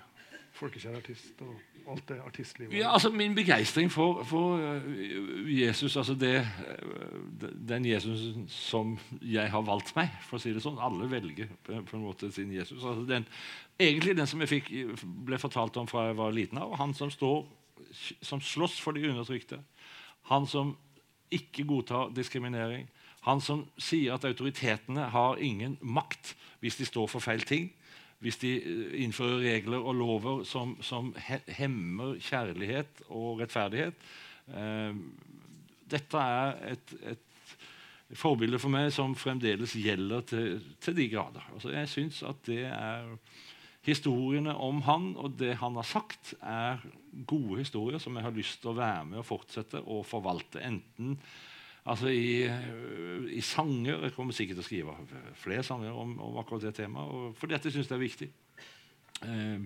[0.59, 2.75] folkekjær artist og alt det artistlivet?
[2.75, 9.47] Ja, altså Min begeistring for, for uh, Jesus, altså det, uh, den Jesus som jeg
[9.47, 12.83] har valgt meg, for å si det sånn Alle velger på en måte sin Jesus.
[12.83, 13.27] altså den,
[13.79, 14.69] Egentlig den som jeg fikk,
[15.25, 16.75] ble fortalt om fra jeg var liten av.
[16.81, 17.45] Han som, står,
[18.21, 19.61] som slåss for de undertrykte.
[20.31, 20.75] Han som
[21.31, 22.89] ikke godtar diskriminering.
[23.27, 27.69] Han som sier at autoritetene har ingen makt hvis de står for feil ting
[28.19, 31.13] hvis de eh, innfører regler og lover som, som
[31.59, 34.07] hemmer kjærlighet og rettferdighet.
[34.51, 35.01] Eh,
[35.89, 37.25] dette er et, et,
[38.17, 41.43] forbilde for meg som fremdeles gjelder til, til de grader.
[41.53, 43.11] Altså, jeg syns at det er
[43.85, 46.81] Historiene om han og det han har sagt, er
[47.29, 50.61] gode historier som jeg har lyst til å være med og fortsette å forvalte.
[50.63, 51.17] Enten
[51.89, 54.95] Altså i, øh, i, sanger Jeg kommer sikkert til å skrive
[55.39, 57.37] flere sanger om, om akkurat det temaet.
[57.39, 58.29] fordi at jeg syns det er viktig.
[59.23, 59.63] Eh,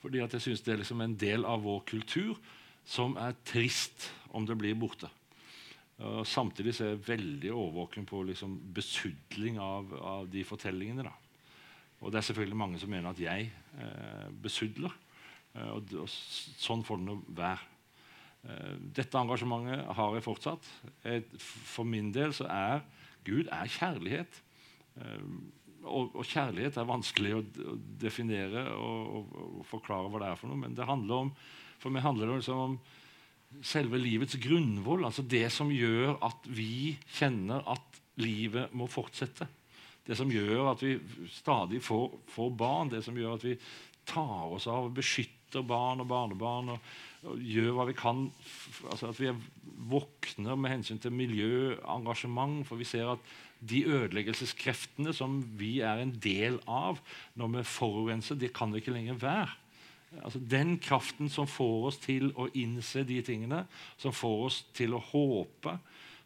[0.00, 2.38] fordi at jeg syns det er liksom en del av vår kultur
[2.86, 5.10] som er trist om det blir borte.
[6.06, 11.02] Og samtidig så er jeg veldig årvåken på liksom besudling av, av, de fortellingene.
[11.08, 11.14] da.
[12.06, 13.48] Og det er selvfølgelig mange som mener at jeg
[13.82, 14.92] eh, besudler.
[15.56, 16.06] Eh, og, og,
[16.62, 17.72] sånn får det nå være.
[18.46, 20.68] Eh, dette engasjementet har jeg fortsatt.
[21.10, 22.84] Et, for min del så er
[23.26, 24.38] Gud er kjærlighet.
[25.02, 25.24] Eh,
[25.86, 30.50] og, og, kjærlighet er vanskelig å, å definere og, og, forklare hva det er for
[30.50, 31.34] noe, men det handler om,
[31.82, 32.78] for meg handler det liksom om
[33.66, 35.06] selve livets grunnvoll.
[35.06, 39.46] Altså det som gjør at vi kjenner at livet må fortsette.
[40.06, 40.96] Det som gjør at vi
[41.34, 42.92] stadig får, får barn.
[42.92, 43.56] Det som gjør at vi
[44.06, 46.74] tar oss av og beskytter barn og barnebarn.
[46.76, 46.92] Og,
[47.26, 48.28] og gjør hva vi kan.
[48.86, 49.32] Altså at vi
[49.90, 52.62] våkner med hensyn til miljøengasjement.
[52.68, 53.34] For vi ser at
[53.66, 57.00] de ødeleggelseskreftene som vi er en del av
[57.34, 59.54] når vi forurenser, det kan det ikke lenger være.
[60.22, 63.64] Altså Den kraften som får oss til å innse de tingene,
[63.98, 65.76] som får oss til å håpe,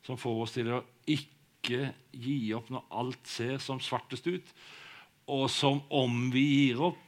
[0.06, 4.52] som får oss til å ikke gi opp når alt ser som svartest ut,
[5.30, 7.06] og som om vi gir opp,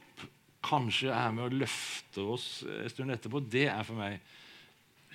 [0.63, 4.21] kanskje er med å løfte oss en stund etterpå, det er for meg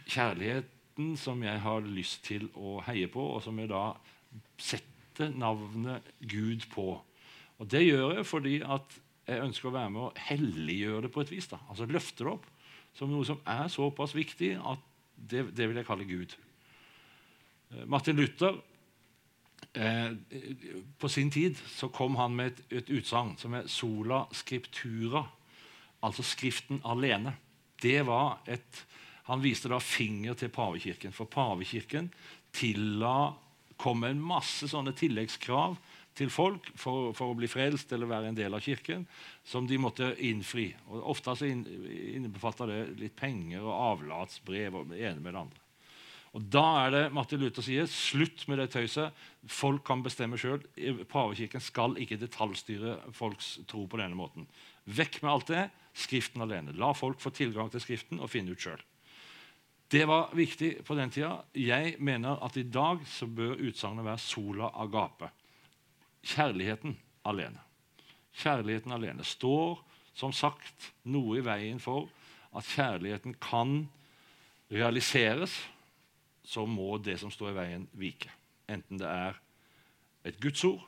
[0.09, 3.95] kjærligheten som jeg har lyst til å heie på, og som jeg da
[4.61, 6.91] setter navnet Gud på.
[7.59, 11.25] Og Det gjør jeg fordi at jeg ønsker å være med og helliggjøre det på
[11.25, 11.49] et vis.
[11.51, 11.59] da.
[11.69, 12.47] Altså Løfte det opp
[12.97, 14.85] som noe som er såpass viktig at
[15.19, 16.35] det, det vil jeg kalle Gud.
[17.73, 18.57] Eh, Martin Luther
[19.79, 20.13] eh,
[20.99, 25.27] På sin tid så kom han med et, et utsagn som er 'sola scriptura',
[26.03, 27.37] altså Skriften alene.
[27.83, 28.85] Det var et,
[29.29, 32.11] Han viste da finger til pavekirken, for pavekirken
[32.53, 33.35] tilla
[33.77, 35.77] kom med en masse sånne tilleggskrav
[36.19, 39.05] til folk for, for, å bli frelst eller være en del av kirken,
[39.47, 40.73] som de måtte innfri.
[40.91, 45.68] Og Ofte så innbefatter det litt penger og avlatsbrev og det ene med det andre.
[46.39, 49.15] Og Da er det Martin Luther sier slutt med det tøyset.
[49.51, 50.63] Folk kan bestemme sjøl.
[51.11, 54.47] Pavekirken skal ikke detaljstyre folks tro på denne måten.
[54.87, 55.65] Vekk med alt det.
[55.99, 56.77] Skriften alene.
[56.79, 58.79] La folk få tilgang til Skriften og finne ut sjøl.
[59.91, 61.33] Det var viktig på den tida.
[61.59, 65.33] Jeg mener at i dag så bør utsagnet være sola agape
[66.29, 66.95] kjærligheten
[67.27, 67.59] alene.
[68.39, 69.81] Kjærligheten alene står
[70.19, 72.07] som sagt noe i veien for
[72.55, 73.89] at kjærligheten kan
[74.71, 75.57] realiseres,
[76.49, 78.33] så må det som står i veien, vike.
[78.73, 79.37] Enten det er
[80.25, 80.81] et Guds ord,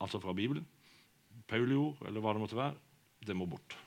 [0.00, 0.66] altså fra Bibelen,
[1.48, 2.76] Pauliord eller hva det måtte være.
[3.24, 3.78] Det må bort.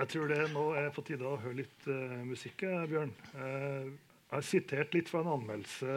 [0.00, 3.12] Jeg tror det nå er på tide å høre litt uh, musikk, eh, Bjørn.
[3.36, 5.96] Uh, jeg har sitert litt fra en anmeldelse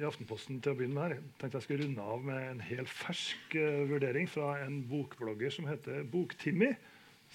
[0.00, 1.02] i Aftenposten til å begynne med.
[1.02, 1.18] her.
[1.18, 5.52] Jeg tenkte jeg skulle runde av med en helt fersk uh, vurdering fra en bokblogger
[5.52, 6.70] som heter Boktimmy,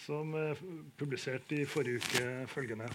[0.06, 0.64] som uh,
[0.98, 2.90] publiserte i forrige uke følgende.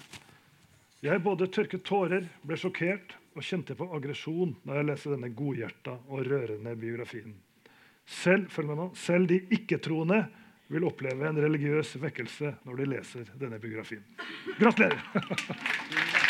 [1.00, 5.94] Jeg både tørket tårer, ble sjokkert og kjente på aggresjon når jeg leste denne godhjerta
[6.10, 7.32] og rørende biografien.
[8.10, 10.24] Selv, nå, selv de ikke-troende
[10.70, 14.04] vil oppleve en religiøs vekkelse når de leser denne biografien.
[14.58, 16.26] Gratulerer!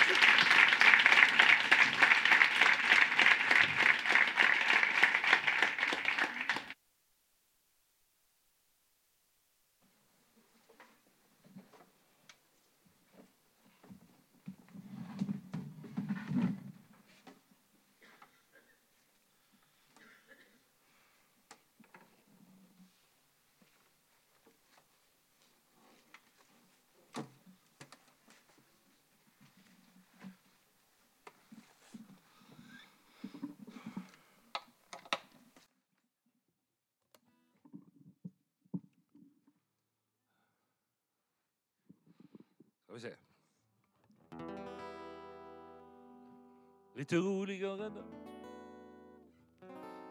[47.18, 47.98] urolig og redd.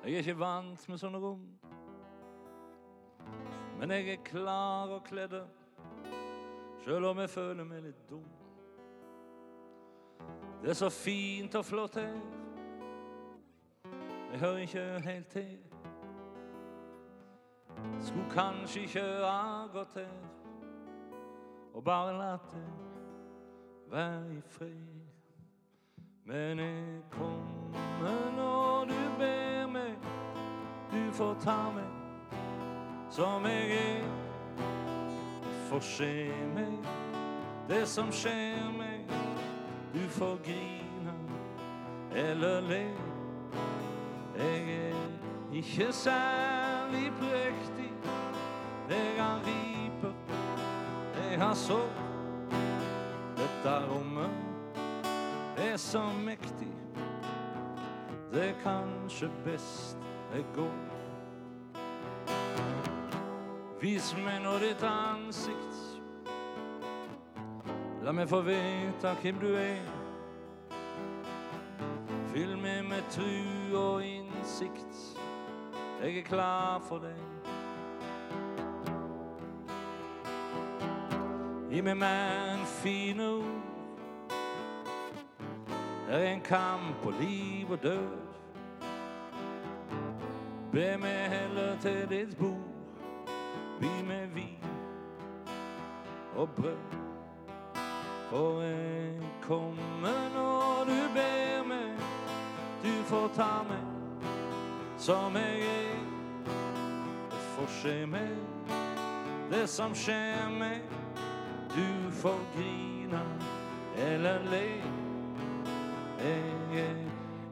[0.03, 1.45] Jeg er ikke vant med sånne rom.
[3.79, 5.35] Men jeg er klar og kledd,
[6.83, 8.25] sjøl om jeg føler meg litt dum.
[10.59, 12.17] Det er så fint og flott her.
[14.31, 15.57] Jeg hører ikke helt til.
[18.01, 20.11] Skulle kanskje ikke ha gått her
[21.73, 22.63] og bare latt det
[23.91, 24.98] være i fred.
[26.29, 29.95] Men jeg kommer når du ber meg,
[30.91, 31.87] du får ta meg
[33.09, 34.03] som jeg er.
[35.69, 36.09] Får se
[36.53, 36.75] meg,
[37.69, 39.09] det som skjer meg.
[39.93, 41.15] Du får grine
[42.13, 42.83] eller le.
[44.37, 44.99] Jeg er
[45.53, 47.89] ikke særlig prektig.
[48.89, 50.13] Jeg har riper,
[51.23, 51.89] jeg har sår.
[53.41, 54.48] Dette rommet
[55.59, 56.71] er så mektig.
[58.31, 59.97] Det er kanskje best
[60.33, 60.77] jeg går.
[63.81, 65.77] Vis meg nå ditt ansikt.
[68.03, 69.79] La meg få vite hvem du er.
[72.29, 75.01] Fyll meg med tru og innsikt.
[76.01, 77.19] Jeg er klar for deg.
[81.69, 83.58] Gi meg mer enn fine ord.
[86.09, 88.07] Det er en kamp på liv og død.
[90.71, 92.65] Be meg heller til ditt bord.
[93.79, 94.65] By med vin
[96.35, 96.77] og brød.
[98.29, 101.93] For jeg kommer når du ber meg.
[102.83, 103.85] Du får ta meg
[104.97, 105.99] som jeg er.
[107.29, 108.33] Det får skje meg,
[109.51, 110.81] det som skjer meg.
[111.75, 113.21] Du får grine
[113.97, 114.98] eller le.
[116.23, 116.95] Jeg er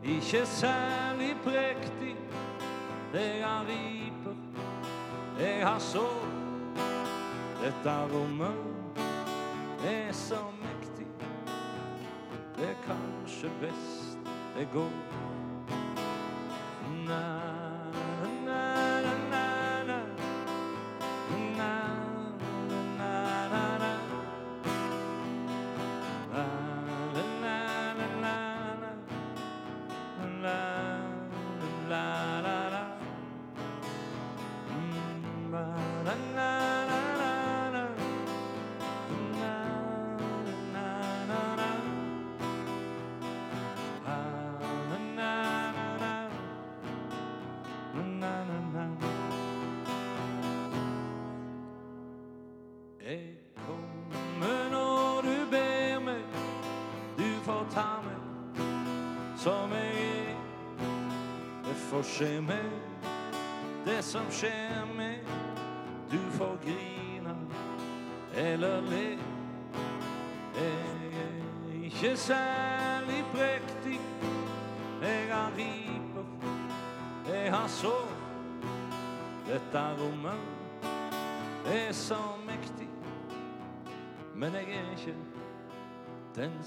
[0.03, 2.15] ikke særlig prektig.
[3.13, 4.35] Jeg er riper,
[5.39, 6.25] jeg har sår.
[7.63, 8.53] Dette rommet
[9.85, 11.07] er så mektig.
[12.57, 14.17] Det er kanskje best
[14.57, 14.91] det går.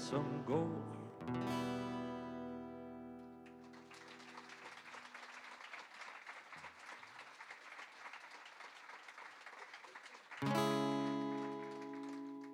[0.01, 0.69] Som går.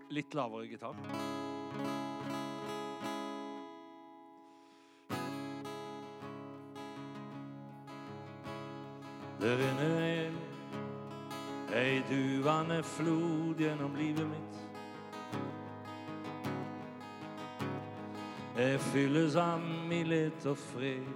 [0.09, 0.95] Litt lavere gitar.
[9.39, 10.39] Det renner en
[11.77, 14.66] ei duvende flod gjennom livet mitt.
[18.57, 21.09] Jeg fylles av mildhet og fred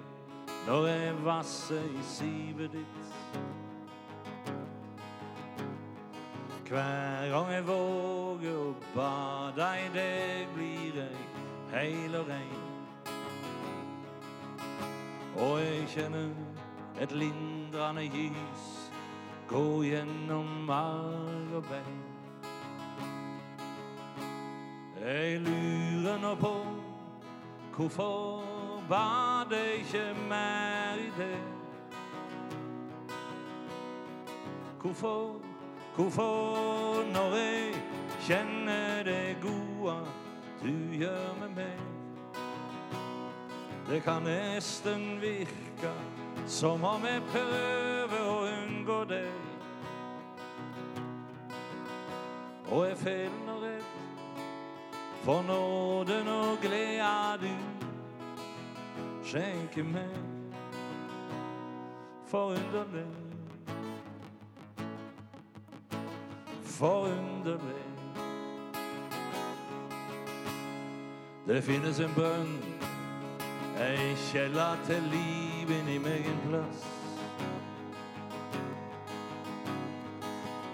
[0.68, 3.08] når jeg vasser i sivet ditt.
[6.70, 11.24] Hver gang jeg våger å bade i deg, blir jeg
[11.72, 12.62] heil og rein.
[15.42, 16.30] Og jeg kjenner
[17.02, 18.70] et lindrende gys
[19.50, 22.00] gå gjennom marg og bein.
[25.02, 26.54] Jeg lurer nå på
[27.82, 28.44] hvorfor
[28.90, 31.38] var det ikke mer i det?
[34.82, 35.36] Hvorfor,
[35.96, 37.84] hvorfor når jeg
[38.20, 39.96] kjenner det gode
[40.64, 41.80] du gjør med meg?
[43.90, 45.94] Det kan nesten virke
[46.48, 49.34] som om jeg prøver å unngå deg.
[52.70, 53.92] Og jeg feler redd
[55.24, 57.71] for nåden og gleda du
[59.32, 60.10] skjenker meg.
[62.28, 63.06] Forunderlig.
[66.64, 67.86] Forunderlig.
[71.48, 72.52] Det finnes en bønn,
[73.80, 76.86] ei kjeller til liv inni meg en plass.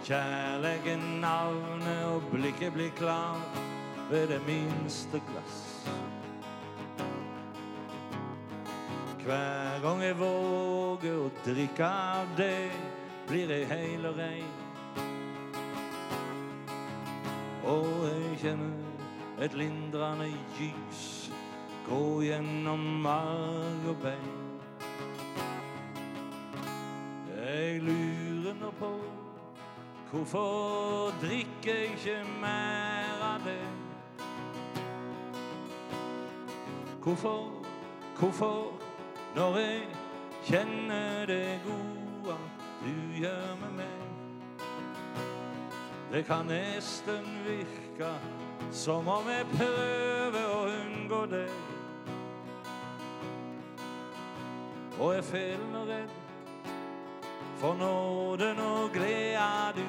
[0.07, 3.65] Kjærleiken navnet og blikket blir klart
[4.09, 5.66] ved det minste glass.
[9.27, 12.69] Hver gang jeg våger å drikke av det,
[13.27, 14.53] blir jeg heil og rein.
[17.67, 21.01] Og jeg kjenner et lindrende gys
[21.89, 24.39] gå gjennom marg og bein.
[27.35, 28.93] Jeg lurer på.
[30.13, 33.59] Hvorfor drikker jeg ikke mer av det?
[37.03, 37.51] Hvorfor,
[38.15, 38.76] hvorfor,
[39.35, 39.81] når jeg
[40.47, 42.37] kjenner det gode
[42.83, 43.97] du gjør med meg?
[46.11, 48.11] Det kan nesten virke
[48.71, 51.51] som om jeg prøver å unngå deg.
[54.99, 56.15] Og jeg føler redd
[57.57, 59.85] for nåden og gleda du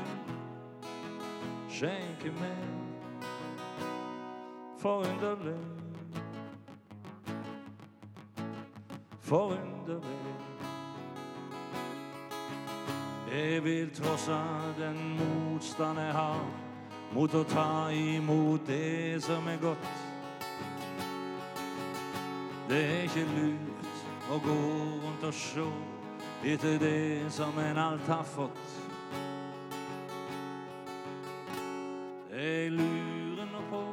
[1.70, 2.68] skjenker meg.
[4.78, 5.77] Forunderlig.
[9.28, 10.18] Forunderlig.
[13.32, 14.38] Jeg vil trosse
[14.78, 16.40] den motstand jeg har
[17.12, 19.90] mot å ta imot det som er godt.
[22.70, 24.56] Det er ikke lurt å gå
[25.04, 25.68] rundt og se
[26.48, 28.74] etter det som en alt har fått.
[32.32, 33.86] Jeg lurer nå på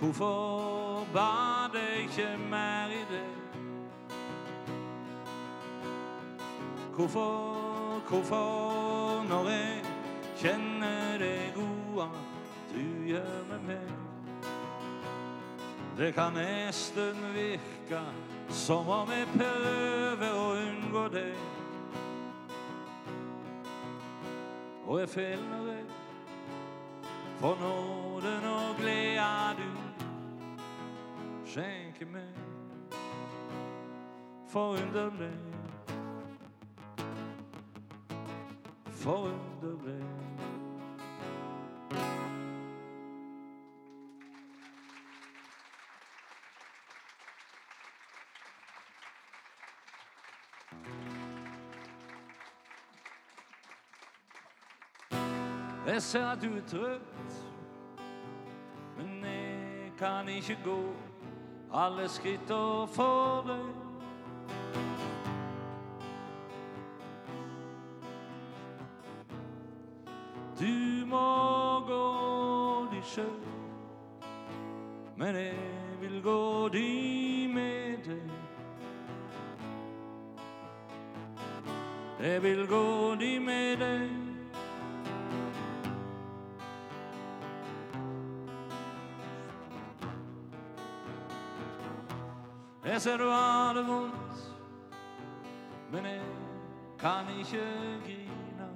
[0.00, 3.39] hvorfor ba det ikke mer i det?
[7.00, 9.84] Hvorfor, hvorfor, når jeg
[10.36, 12.08] kjenner det gode
[12.74, 13.92] du gjør med meg?
[15.98, 18.00] Det kan nesten virke
[18.48, 21.32] som om jeg prøver å unngå det.
[24.84, 25.78] Og jeg føler det
[27.38, 29.70] for nåden og gleda du
[31.48, 32.36] skjenker meg.
[34.52, 35.59] Forunderlig.
[39.00, 40.04] Forunderlig.
[55.86, 57.00] Jeg ser at du er trøtt,
[58.96, 60.94] men jeg kan ikke gå
[61.72, 63.89] alle skritta for deg.
[78.06, 78.30] Deg.
[82.20, 84.10] Jeg vil gå de med deg.
[92.84, 94.54] Jeg ser du har det vondt,
[95.92, 96.20] men jeg
[96.98, 97.64] kan ikke
[98.04, 98.68] grine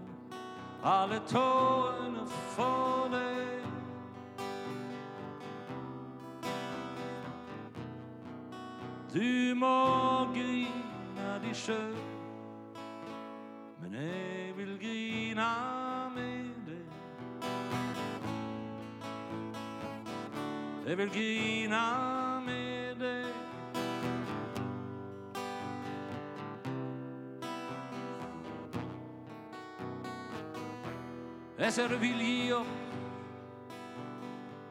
[0.84, 3.08] alle tårene for
[9.14, 11.96] Du må grine de sjøl,
[13.82, 15.44] men jeg vil grine
[16.14, 16.86] med deg.
[20.86, 21.82] Jeg vil grine
[22.46, 23.24] med deg.
[31.58, 32.74] Jeg ser du vil gi opp,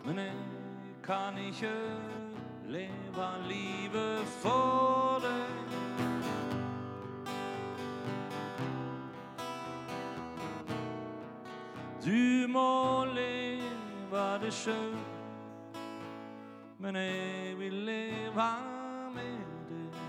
[0.05, 0.35] men jeg
[1.03, 1.71] kan ikke
[2.73, 5.49] leve livet for deg.
[12.05, 14.95] Du må leve det sjøl,
[16.79, 18.49] men jeg vil leve
[19.13, 19.99] med deg.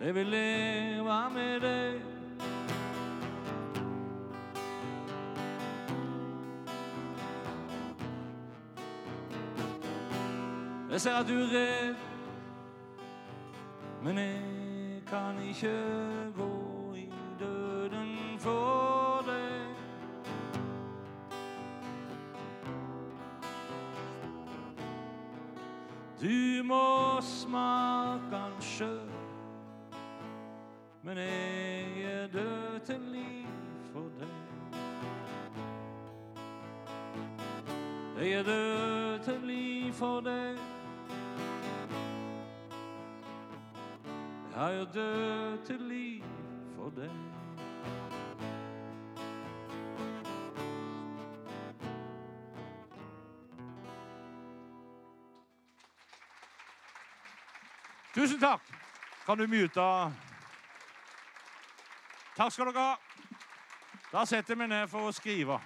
[0.00, 2.09] Jeg vil leve med deg.
[11.00, 11.94] Jeg ser at du rev,
[14.04, 19.66] men jeg kan ikke gå i døden for deg.
[26.20, 29.10] Du må smake den sjøl,
[31.02, 33.48] men jeg er død til liv
[33.92, 34.28] for deg.
[38.18, 40.39] Jeg er død til liv for deg.
[44.60, 46.24] Er jo død til liv
[46.76, 47.10] for deg.
[58.14, 58.60] Tusen takk.
[59.26, 59.80] Kan du mute
[62.36, 62.96] Takk skal dere ha.
[64.12, 65.60] Da setter vi ned for å skrive.